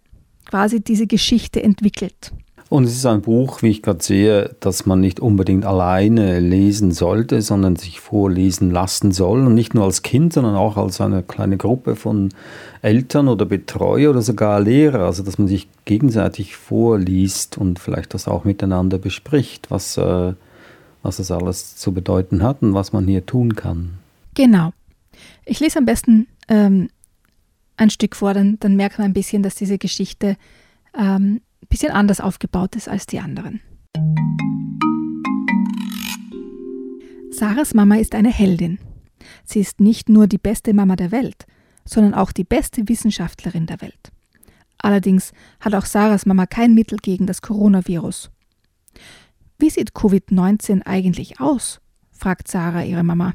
quasi 0.45 0.81
diese 0.81 1.07
Geschichte 1.07 1.61
entwickelt. 1.61 2.31
Und 2.69 2.83
es 2.83 2.95
ist 2.95 3.05
ein 3.07 3.23
Buch, 3.23 3.63
wie 3.63 3.69
ich 3.69 3.81
gerade 3.81 4.03
sehe, 4.03 4.55
das 4.59 4.85
man 4.85 4.99
nicht 4.99 5.19
unbedingt 5.19 5.65
alleine 5.65 6.39
lesen 6.39 6.91
sollte, 6.91 7.41
sondern 7.41 7.75
sich 7.75 7.99
vorlesen 7.99 8.69
lassen 8.69 9.11
soll. 9.11 9.47
Und 9.47 9.55
nicht 9.55 9.73
nur 9.73 9.85
als 9.85 10.03
Kind, 10.03 10.33
sondern 10.33 10.55
auch 10.55 10.77
als 10.77 11.01
eine 11.01 11.23
kleine 11.23 11.57
Gruppe 11.57 11.95
von 11.95 12.29
Eltern 12.83 13.27
oder 13.27 13.45
Betreuer 13.45 14.11
oder 14.11 14.21
sogar 14.21 14.59
Lehrer. 14.59 15.05
Also 15.05 15.23
dass 15.23 15.39
man 15.39 15.47
sich 15.47 15.67
gegenseitig 15.85 16.55
vorliest 16.57 17.57
und 17.57 17.79
vielleicht 17.79 18.13
das 18.13 18.27
auch 18.27 18.43
miteinander 18.43 18.99
bespricht, 18.99 19.71
was, 19.71 19.97
äh, 19.97 20.33
was 21.01 21.17
das 21.17 21.31
alles 21.31 21.75
zu 21.75 21.91
bedeuten 21.91 22.43
hat 22.43 22.61
und 22.61 22.75
was 22.75 22.93
man 22.93 23.07
hier 23.07 23.25
tun 23.25 23.55
kann. 23.55 23.97
Genau. 24.35 24.73
Ich 25.43 25.59
lese 25.59 25.79
am 25.79 25.85
besten 25.85 26.27
ähm, 26.47 26.89
ein 27.77 27.89
Stück 27.89 28.15
vor, 28.15 28.35
dann, 28.35 28.57
dann 28.59 28.75
merkt 28.75 28.99
man 28.99 29.05
ein 29.05 29.13
bisschen, 29.13 29.41
dass 29.41 29.55
diese 29.55 29.79
Geschichte 29.79 30.37
ähm, 30.95 31.41
bisschen 31.69 31.91
anders 31.91 32.19
aufgebaut 32.19 32.75
ist 32.75 32.89
als 32.89 33.05
die 33.05 33.19
anderen. 33.19 33.61
Sarahs 37.31 37.73
Mama 37.73 37.95
ist 37.95 38.15
eine 38.15 38.31
Heldin. 38.31 38.79
Sie 39.45 39.59
ist 39.59 39.79
nicht 39.79 40.09
nur 40.09 40.27
die 40.27 40.37
beste 40.37 40.73
Mama 40.73 40.95
der 40.95 41.11
Welt, 41.11 41.45
sondern 41.85 42.13
auch 42.13 42.31
die 42.31 42.43
beste 42.43 42.89
Wissenschaftlerin 42.89 43.65
der 43.65 43.81
Welt. 43.81 44.11
Allerdings 44.77 45.31
hat 45.59 45.75
auch 45.75 45.85
Sarahs 45.85 46.25
Mama 46.25 46.45
kein 46.45 46.73
Mittel 46.73 46.97
gegen 46.97 47.27
das 47.27 47.41
Coronavirus. 47.41 48.31
Wie 49.57 49.69
sieht 49.69 49.91
Covid-19 49.91 50.85
eigentlich 50.85 51.39
aus? 51.39 51.81
fragt 52.11 52.47
Sarah 52.47 52.83
ihre 52.83 53.03
Mama. 53.03 53.33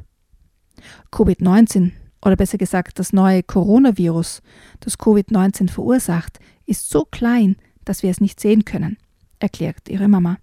Covid-19, 1.13 1.93
oder 2.23 2.37
besser 2.37 2.59
gesagt 2.59 2.99
das 2.99 3.13
neue 3.13 3.43
Coronavirus, 3.43 4.43
das 4.81 4.99
Covid-19 4.99 5.71
verursacht, 5.71 6.39
ist 6.67 6.89
so 6.89 7.05
klein, 7.05 7.57
dass 7.85 8.03
wir 8.03 8.11
es 8.11 8.21
nicht 8.21 8.41
sehen 8.41 8.65
können, 8.65 8.97
erklärt 9.39 9.89
ihre 9.89 10.09
Mama. 10.09 10.39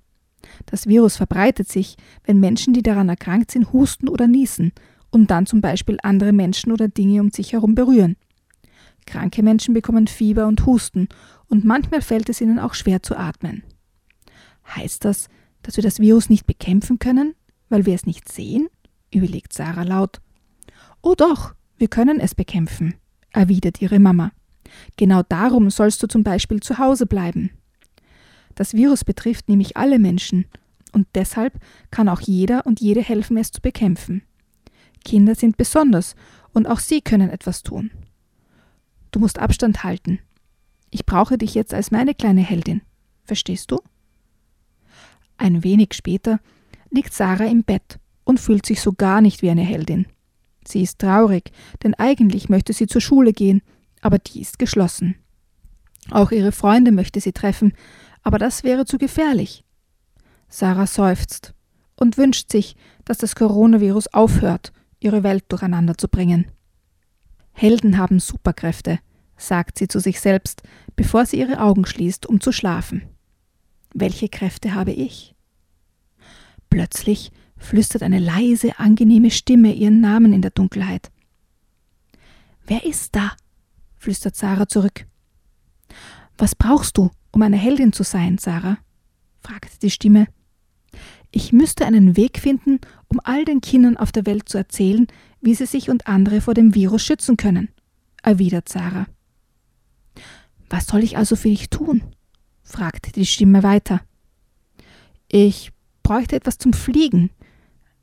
Das 0.66 0.88
Virus 0.88 1.18
verbreitet 1.18 1.70
sich, 1.70 1.98
wenn 2.24 2.40
Menschen, 2.40 2.74
die 2.74 2.84
daran 2.84 3.10
erkrankt 3.10 3.52
sind, 3.52 3.74
husten 3.74 4.08
oder 4.08 4.28
niesen 4.28 4.72
und 5.10 5.30
dann 5.30 5.46
zum 5.46 5.62
Beispiel 5.62 5.98
andere 6.04 6.32
Menschen 6.32 6.72
oder 6.72 6.88
Dinge 6.88 7.22
um 7.22 7.30
sich 7.30 7.54
herum 7.54 7.76
berühren. 7.76 8.16
Kranke 9.06 9.44
Menschen 9.44 9.74
bekommen 9.74 10.08
Fieber 10.08 10.48
und 10.48 10.66
Husten 10.66 11.10
und 11.48 11.66
manchmal 11.66 12.02
fällt 12.02 12.30
es 12.30 12.42
ihnen 12.42 12.60
auch 12.60 12.74
schwer 12.74 13.04
zu 13.04 13.18
atmen. 13.18 13.64
Heißt 14.76 15.06
das, 15.06 15.28
dass 15.64 15.76
wir 15.76 15.84
das 15.84 16.00
Virus 16.00 16.30
nicht 16.30 16.46
bekämpfen 16.46 17.00
können, 17.00 17.36
weil 17.70 17.86
wir 17.86 17.96
es 17.96 18.06
nicht 18.06 18.32
sehen? 18.32 18.68
überlegt 19.14 19.52
Sarah 19.52 19.84
laut. 19.84 20.22
Oh 21.02 21.16
doch, 21.16 21.54
wir 21.78 21.90
können 21.90 22.20
es 22.20 22.36
bekämpfen, 22.36 22.96
erwidert 23.32 23.82
ihre 23.82 24.00
Mama. 24.00 24.32
Genau 24.98 25.24
darum 25.28 25.70
sollst 25.70 26.02
du 26.04 26.08
zum 26.08 26.24
Beispiel 26.24 26.60
zu 26.60 26.78
Hause 26.78 27.06
bleiben. 27.06 27.52
Das 28.56 28.74
Virus 28.74 29.04
betrifft 29.04 29.50
nämlich 29.50 29.78
alle 29.78 30.00
Menschen 30.00 30.46
und 30.92 31.08
deshalb 31.16 31.60
kann 31.90 32.10
auch 32.10 32.22
jeder 32.22 32.66
und 32.66 32.82
jede 32.82 33.02
helfen, 33.02 33.38
es 33.38 33.52
zu 33.52 33.62
bekämpfen. 33.62 34.24
Kinder 35.06 35.36
sind 35.36 35.58
besonders 35.58 36.16
und 36.54 36.68
auch 36.68 36.80
sie 36.80 37.02
können 37.02 37.30
etwas 37.30 37.64
tun. 37.64 37.92
Du 39.12 39.20
musst 39.20 39.40
Abstand 39.40 39.84
halten. 39.84 40.20
Ich 40.90 41.06
brauche 41.06 41.38
dich 41.38 41.56
jetzt 41.56 41.74
als 41.74 41.92
meine 41.92 42.14
kleine 42.14 42.42
Heldin. 42.42 42.82
Verstehst 43.24 43.72
du? 43.72 43.80
Ein 45.38 45.64
wenig 45.64 45.94
später 45.94 46.40
liegt 46.90 47.14
Sarah 47.14 47.46
im 47.46 47.64
Bett 47.64 48.00
und 48.24 48.40
fühlt 48.40 48.66
sich 48.66 48.82
so 48.82 48.94
gar 48.94 49.22
nicht 49.22 49.42
wie 49.42 49.50
eine 49.50 49.64
Heldin. 49.64 50.06
Sie 50.66 50.82
ist 50.82 51.00
traurig, 51.00 51.52
denn 51.84 51.96
eigentlich 51.96 52.50
möchte 52.50 52.74
sie 52.74 52.88
zur 52.88 53.02
Schule 53.02 53.34
gehen, 53.34 53.62
aber 54.02 54.20
die 54.20 54.42
ist 54.42 54.60
geschlossen. 54.60 55.16
Auch 56.10 56.32
ihre 56.32 56.52
Freunde 56.52 56.92
möchte 56.92 57.22
sie 57.22 57.32
treffen, 57.32 57.74
aber 58.24 58.38
das 58.38 58.64
wäre 58.64 58.86
zu 58.86 58.98
gefährlich. 58.98 59.64
Sarah 60.50 60.88
seufzt 60.88 61.54
und 61.96 62.18
wünscht 62.18 62.52
sich, 62.52 62.76
dass 63.06 63.20
das 63.20 63.36
Coronavirus 63.36 64.08
aufhört, 64.14 64.74
ihre 65.00 65.24
Welt 65.24 65.46
durcheinander 65.50 65.98
zu 65.98 66.08
bringen. 66.08 66.52
Helden 67.52 67.98
haben 67.98 68.20
Superkräfte, 68.20 69.00
sagt 69.38 69.78
sie 69.78 69.88
zu 69.88 70.00
sich 70.00 70.20
selbst, 70.20 70.64
bevor 70.96 71.26
sie 71.26 71.40
ihre 71.40 71.60
Augen 71.62 71.86
schließt, 71.86 72.26
um 72.26 72.42
zu 72.42 72.52
schlafen. 72.52 73.04
Welche 73.94 74.30
Kräfte 74.30 74.74
habe 74.74 74.92
ich? 74.92 75.36
Plötzlich 76.70 77.32
flüstert 77.58 78.04
eine 78.04 78.20
leise, 78.20 78.80
angenehme 78.80 79.30
Stimme 79.32 79.74
ihren 79.74 80.02
Namen 80.02 80.34
in 80.34 80.42
der 80.42 80.52
Dunkelheit. 80.52 81.12
Wer 82.66 82.86
ist 82.86 83.16
da? 83.16 83.34
Flüstert 84.02 84.36
Sarah 84.36 84.68
zurück. 84.68 85.06
Was 86.38 86.56
brauchst 86.56 86.98
du, 86.98 87.12
um 87.32 87.42
eine 87.44 87.58
Heldin 87.58 87.94
zu 87.94 88.04
sein, 88.04 88.38
Sarah? 88.38 88.78
fragt 89.42 89.84
die 89.84 89.92
Stimme. 89.92 90.28
Ich 91.32 91.54
müsste 91.54 91.86
einen 91.86 92.18
Weg 92.18 92.40
finden, 92.40 92.80
um 93.08 93.20
all 93.24 93.46
den 93.46 93.62
Kindern 93.62 93.98
auf 93.98 94.12
der 94.12 94.26
Welt 94.26 94.50
zu 94.50 94.58
erzählen, 94.58 95.08
wie 95.40 95.56
sie 95.56 95.66
sich 95.66 95.90
und 95.90 96.08
andere 96.08 96.42
vor 96.42 96.54
dem 96.54 96.76
Virus 96.76 97.04
schützen 97.04 97.38
können, 97.38 97.70
erwidert 98.22 98.70
Sarah. 98.70 99.06
Was 100.70 100.88
soll 100.88 101.04
ich 101.04 101.18
also 101.18 101.36
für 101.36 101.50
dich 101.50 101.70
tun? 101.70 102.02
fragt 102.64 103.16
die 103.16 103.26
Stimme 103.26 103.64
weiter. 103.64 104.02
Ich 105.28 105.72
bräuchte 106.04 106.36
etwas 106.36 106.58
zum 106.58 106.74
Fliegen, 106.74 107.30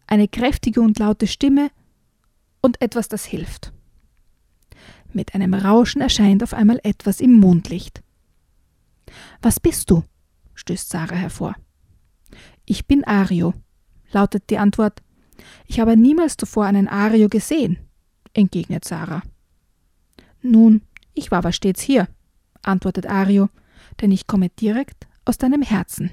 eine 0.06 0.28
kräftige 0.28 0.80
und 0.80 0.98
laute 0.98 1.26
Stimme 1.26 1.70
und 2.60 2.80
etwas, 2.80 3.08
das 3.08 3.24
hilft. 3.24 3.72
Mit 5.12 5.34
einem 5.34 5.54
Rauschen 5.54 6.00
erscheint 6.00 6.42
auf 6.42 6.54
einmal 6.54 6.80
etwas 6.82 7.20
im 7.20 7.32
Mondlicht. 7.34 8.02
Was 9.40 9.60
bist 9.60 9.90
du? 9.90 10.04
stößt 10.54 10.90
Sarah 10.90 11.14
hervor. 11.14 11.54
Ich 12.66 12.86
bin 12.86 13.04
Ario, 13.04 13.54
lautet 14.12 14.50
die 14.50 14.58
Antwort. 14.58 15.02
Ich 15.66 15.80
habe 15.80 15.96
niemals 15.96 16.36
zuvor 16.36 16.66
einen 16.66 16.88
Ario 16.88 17.28
gesehen, 17.28 17.78
entgegnet 18.34 18.84
Sarah. 18.84 19.22
Nun, 20.42 20.82
ich 21.14 21.30
war 21.30 21.38
aber 21.38 21.52
stets 21.52 21.80
hier, 21.80 22.08
antwortet 22.62 23.06
Ario, 23.06 23.48
denn 24.00 24.12
ich 24.12 24.26
komme 24.26 24.50
direkt 24.50 25.06
aus 25.24 25.38
deinem 25.38 25.62
Herzen. 25.62 26.10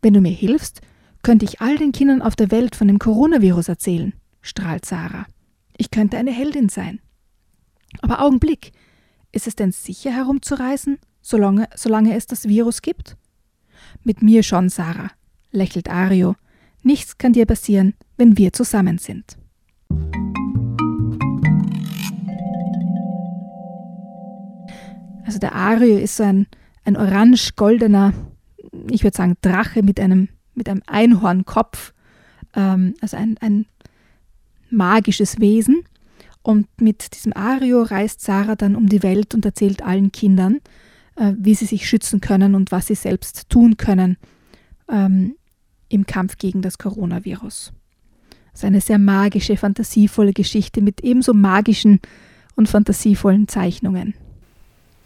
Wenn 0.00 0.14
du 0.14 0.20
mir 0.20 0.32
hilfst, 0.32 0.80
könnte 1.22 1.44
ich 1.44 1.60
all 1.60 1.76
den 1.76 1.92
Kindern 1.92 2.22
auf 2.22 2.36
der 2.36 2.50
Welt 2.50 2.76
von 2.76 2.88
dem 2.88 2.98
Coronavirus 2.98 3.68
erzählen, 3.68 4.14
strahlt 4.40 4.84
Sarah. 4.84 5.26
Ich 5.76 5.90
könnte 5.90 6.16
eine 6.16 6.30
Heldin 6.30 6.68
sein. 6.68 7.00
Aber 8.02 8.20
Augenblick, 8.20 8.72
ist 9.32 9.46
es 9.46 9.56
denn 9.56 9.72
sicher 9.72 10.10
herumzureisen, 10.10 10.98
solange, 11.20 11.68
solange 11.74 12.16
es 12.16 12.26
das 12.26 12.48
Virus 12.48 12.82
gibt? 12.82 13.16
Mit 14.02 14.22
mir 14.22 14.42
schon, 14.42 14.68
Sarah, 14.68 15.10
lächelt 15.50 15.88
Ario. 15.88 16.36
Nichts 16.82 17.18
kann 17.18 17.32
dir 17.32 17.46
passieren, 17.46 17.94
wenn 18.16 18.38
wir 18.38 18.52
zusammen 18.52 18.98
sind. 18.98 19.36
Also 25.24 25.38
der 25.38 25.54
Ario 25.54 25.98
ist 25.98 26.16
so 26.16 26.22
ein, 26.22 26.46
ein 26.84 26.96
orange-goldener, 26.96 28.14
ich 28.90 29.04
würde 29.04 29.16
sagen, 29.16 29.36
Drache 29.42 29.82
mit 29.82 30.00
einem, 30.00 30.28
mit 30.54 30.68
einem 30.68 30.82
Einhornkopf. 30.86 31.92
Ähm, 32.54 32.94
also 33.02 33.18
ein, 33.18 33.36
ein 33.40 33.66
magisches 34.70 35.38
Wesen. 35.38 35.84
Und 36.42 36.66
mit 36.80 37.14
diesem 37.14 37.32
Ario 37.34 37.82
reist 37.82 38.20
Sarah 38.20 38.56
dann 38.56 38.76
um 38.76 38.88
die 38.88 39.02
Welt 39.02 39.34
und 39.34 39.44
erzählt 39.44 39.82
allen 39.82 40.12
Kindern, 40.12 40.58
äh, 41.16 41.32
wie 41.36 41.54
sie 41.54 41.66
sich 41.66 41.88
schützen 41.88 42.20
können 42.20 42.54
und 42.54 42.72
was 42.72 42.86
sie 42.86 42.94
selbst 42.94 43.48
tun 43.48 43.76
können 43.76 44.16
ähm, 44.88 45.36
im 45.88 46.06
Kampf 46.06 46.38
gegen 46.38 46.62
das 46.62 46.78
Coronavirus. 46.78 47.72
Das 48.52 48.60
ist 48.60 48.64
eine 48.64 48.80
sehr 48.80 48.98
magische, 48.98 49.56
fantasievolle 49.56 50.32
Geschichte 50.32 50.80
mit 50.80 51.02
ebenso 51.02 51.34
magischen 51.34 52.00
und 52.56 52.68
fantasievollen 52.68 53.48
Zeichnungen. 53.48 54.14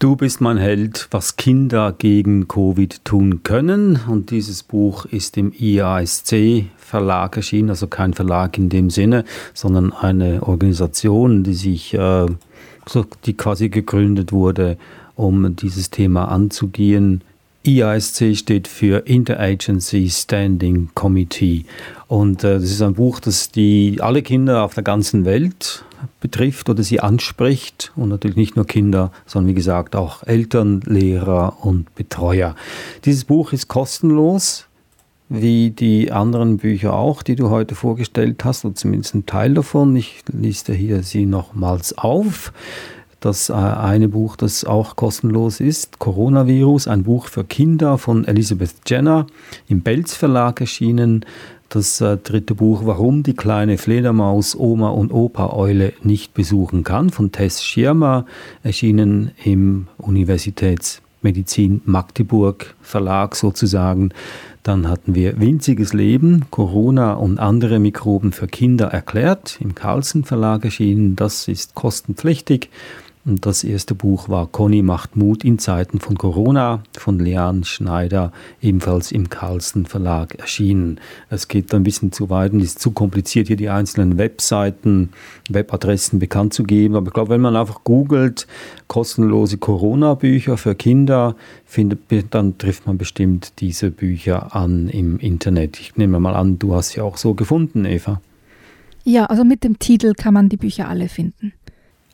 Du 0.03 0.17
bist 0.17 0.41
mein 0.41 0.57
Held, 0.57 1.07
was 1.13 1.37
Kinder 1.37 1.95
gegen 1.97 2.49
Covid 2.49 3.05
tun 3.05 3.45
können. 3.45 4.01
Und 4.09 4.33
dieses 4.33 4.65
Buch 4.65 5.05
ist 5.05 5.37
im 5.37 5.53
IASC 5.57 6.65
Verlag 6.77 7.37
erschienen, 7.37 7.71
also 7.71 7.87
kein 7.87 8.13
Verlag 8.13 8.59
in 8.59 8.69
dem 8.69 8.91
Sinne, 8.91 9.25
sondern 9.55 9.93
eine 9.93 10.43
Organisation, 10.43 11.45
die 11.45 11.55
sich, 11.55 11.95
äh, 11.95 12.27
die 13.27 13.35
quasi 13.35 13.69
gegründet 13.69 14.33
wurde, 14.33 14.77
um 15.15 15.55
dieses 15.55 15.91
Thema 15.91 16.25
anzugehen. 16.25 17.23
IASC 17.65 18.35
steht 18.35 18.67
für 18.67 19.07
Interagency 19.07 20.11
Standing 20.11 20.89
Committee. 20.97 21.65
Und 22.09 22.43
äh, 22.43 22.55
das 22.55 22.65
ist 22.65 22.83
ein 22.83 22.95
Buch, 22.95 23.21
das 23.21 23.53
die 23.53 23.99
alle 24.01 24.23
Kinder 24.23 24.65
auf 24.65 24.75
der 24.75 24.83
ganzen 24.83 25.25
Welt 25.25 25.85
betrifft 26.21 26.69
oder 26.69 26.83
sie 26.83 27.01
anspricht. 27.01 27.93
Und 27.97 28.09
natürlich 28.09 28.37
nicht 28.37 28.57
nur 28.57 28.67
Kinder, 28.67 29.13
sondern 29.27 29.51
wie 29.51 29.55
gesagt 29.55 29.97
auch 29.97 30.23
Eltern, 30.25 30.81
Lehrer 30.85 31.59
und 31.61 31.95
Betreuer. 31.95 32.55
Dieses 33.05 33.25
Buch 33.25 33.53
ist 33.53 33.69
kostenlos 33.69 34.67
wie 35.29 35.71
die 35.71 36.13
anderen 36.13 36.59
Bücher 36.59 36.93
auch, 36.93 37.23
die 37.23 37.37
du 37.37 37.49
heute 37.49 37.75
vorgestellt 37.75 38.45
hast, 38.45 38.67
oder 38.67 38.75
zumindest 38.75 39.15
ein 39.15 39.25
Teil 39.25 39.55
davon. 39.55 39.97
Ich 39.97 40.23
liste 40.31 40.75
hier 40.75 41.03
sie 41.03 41.25
nochmals 41.25 41.97
auf. 41.97 42.53
Das 43.23 43.49
äh, 43.49 43.55
eine 43.55 44.09
Buch, 44.09 44.37
das 44.37 44.65
auch 44.65 44.97
kostenlos 44.97 45.61
ist, 45.61 46.01
Coronavirus, 46.01 46.89
ein 46.89 47.05
Buch 47.05 47.29
für 47.29 47.45
Kinder 47.45 47.97
von 47.97 48.27
Elizabeth 48.27 48.75
Jenner, 48.87 49.27
im 49.69 49.81
Belz 49.81 50.13
Verlag 50.15 50.61
erschienen. 50.61 51.25
Das 51.75 52.03
äh, 52.03 52.19
dritte 52.19 52.55
Buch, 52.55 52.83
Warum 52.85 53.23
die 53.23 53.33
kleine 53.33 53.79
Fledermaus 53.79 54.55
Oma 54.55 54.91
und 54.91 55.11
Opa 55.11 55.55
Eule 55.55 55.95
nicht 56.03 56.35
besuchen 56.35 56.85
kann, 56.85 57.09
von 57.09 57.33
Tess 57.33 57.65
Schirmer, 57.65 58.27
erschienen 58.63 59.31
im 59.43 59.89
Universitätsmedizin 59.97 61.81
Magdeburg 61.87 62.75
Verlag 62.83 63.35
sozusagen. 63.37 64.11
Dann 64.63 64.87
hatten 64.87 65.15
wir 65.15 65.41
Winziges 65.41 65.95
Leben, 65.95 66.45
Corona 66.51 67.15
und 67.15 67.39
andere 67.39 67.79
Mikroben 67.79 68.33
für 68.33 68.49
Kinder 68.49 68.89
erklärt, 68.89 69.57
im 69.59 69.75
Carlsen 69.75 70.25
Verlag 70.25 70.67
erschienen. 70.67 71.17
Das 71.17 71.49
ist 71.49 71.75
kostenpflichtig. 71.75 72.69
Und 73.25 73.47
das 73.47 73.63
erste 73.63 73.95
Buch 73.95 74.29
war 74.29 74.49
Conny 74.49 74.83
macht 74.83 75.15
Mut 75.15 75.45
in 75.45 75.61
Zeiten 75.61 76.01
von 76.01 76.19
Corona 76.19 76.83
von 76.93 77.21
Leanne 77.21 77.65
Schneider, 77.65 78.33
ebenfalls 78.61 79.13
im 79.13 79.31
Carlsen 79.31 79.87
Verlag 79.87 80.35
erschienen. 80.41 80.99
Es 81.31 81.47
geht 81.47 81.73
ein 81.73 81.85
bisschen 81.85 82.11
zu 82.11 82.31
weit 82.31 82.53
und 82.53 82.59
ist 82.61 82.81
zu 82.81 82.91
kompliziert, 82.91 83.47
hier 83.47 83.57
die 83.57 83.69
einzelnen 83.69 84.19
Webseiten, 84.19 85.11
Webadressen 85.49 86.19
bekannt 86.19 86.53
zu 86.53 86.65
geben. 86.65 86.97
Aber 86.97 87.07
ich 87.09 87.13
glaube, 87.13 87.31
wenn 87.31 87.41
man 87.41 87.55
einfach 87.55 87.85
googelt, 87.85 88.49
kostenlose 88.89 89.57
Corona-Bücher 89.57 90.57
für 90.57 90.75
Kinder, 90.75 91.37
findet, 91.65 92.01
dann 92.35 92.59
trifft 92.59 92.89
man 92.89 92.99
bestimmt 92.99 93.61
diese 93.61 93.93
Bücher 93.93 94.57
an 94.57 94.89
im 94.89 95.21
Internet. 95.21 95.79
Ich 95.79 95.97
nehme 95.97 96.19
mal 96.19 96.35
an, 96.35 96.59
du 96.59 96.75
hast 96.75 96.91
sie 96.91 97.01
auch 97.01 97.17
so 97.17 97.35
gefunden, 97.35 97.85
Eva. 97.85 98.21
Ja, 99.05 99.27
also 99.27 99.45
mit 99.45 99.63
dem 99.63 99.79
Titel 99.79 100.15
kann 100.15 100.35
man 100.35 100.49
die 100.49 100.57
Bücher 100.57 100.89
alle 100.89 101.09
finden. 101.09 101.53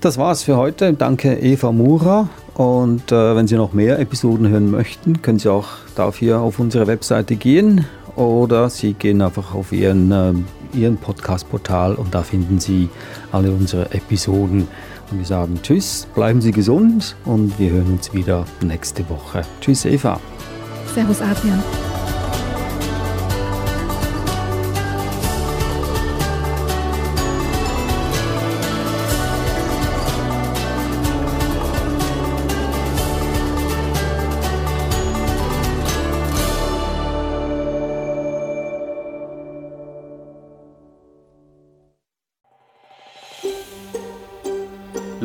Das 0.00 0.16
war's 0.16 0.44
für 0.44 0.56
heute. 0.56 0.92
Danke 0.92 1.34
Eva 1.34 1.72
Mura. 1.72 2.28
Und 2.54 3.10
äh, 3.10 3.36
wenn 3.36 3.48
Sie 3.48 3.56
noch 3.56 3.72
mehr 3.72 3.98
Episoden 3.98 4.48
hören 4.48 4.70
möchten, 4.70 5.22
können 5.22 5.38
Sie 5.38 5.50
auch 5.50 5.68
dafür 5.96 6.40
auf 6.40 6.58
unsere 6.58 6.86
Webseite 6.86 7.36
gehen 7.36 7.84
oder 8.14 8.70
Sie 8.70 8.94
gehen 8.94 9.22
einfach 9.22 9.54
auf 9.54 9.72
Ihren, 9.72 10.12
äh, 10.12 10.32
Ihren 10.76 10.96
Podcast-Portal 10.98 11.94
und 11.94 12.14
da 12.14 12.22
finden 12.22 12.58
Sie 12.60 12.88
alle 13.32 13.50
unsere 13.50 13.92
Episoden. 13.92 14.68
Und 15.10 15.18
wir 15.18 15.26
sagen 15.26 15.58
Tschüss, 15.62 16.06
bleiben 16.14 16.40
Sie 16.40 16.52
gesund 16.52 17.16
und 17.24 17.58
wir 17.58 17.70
hören 17.70 17.92
uns 17.92 18.12
wieder 18.12 18.44
nächste 18.60 19.08
Woche. 19.08 19.42
Tschüss, 19.60 19.84
Eva. 19.84 20.20
Servus, 20.94 21.20
Adrian. 21.20 21.62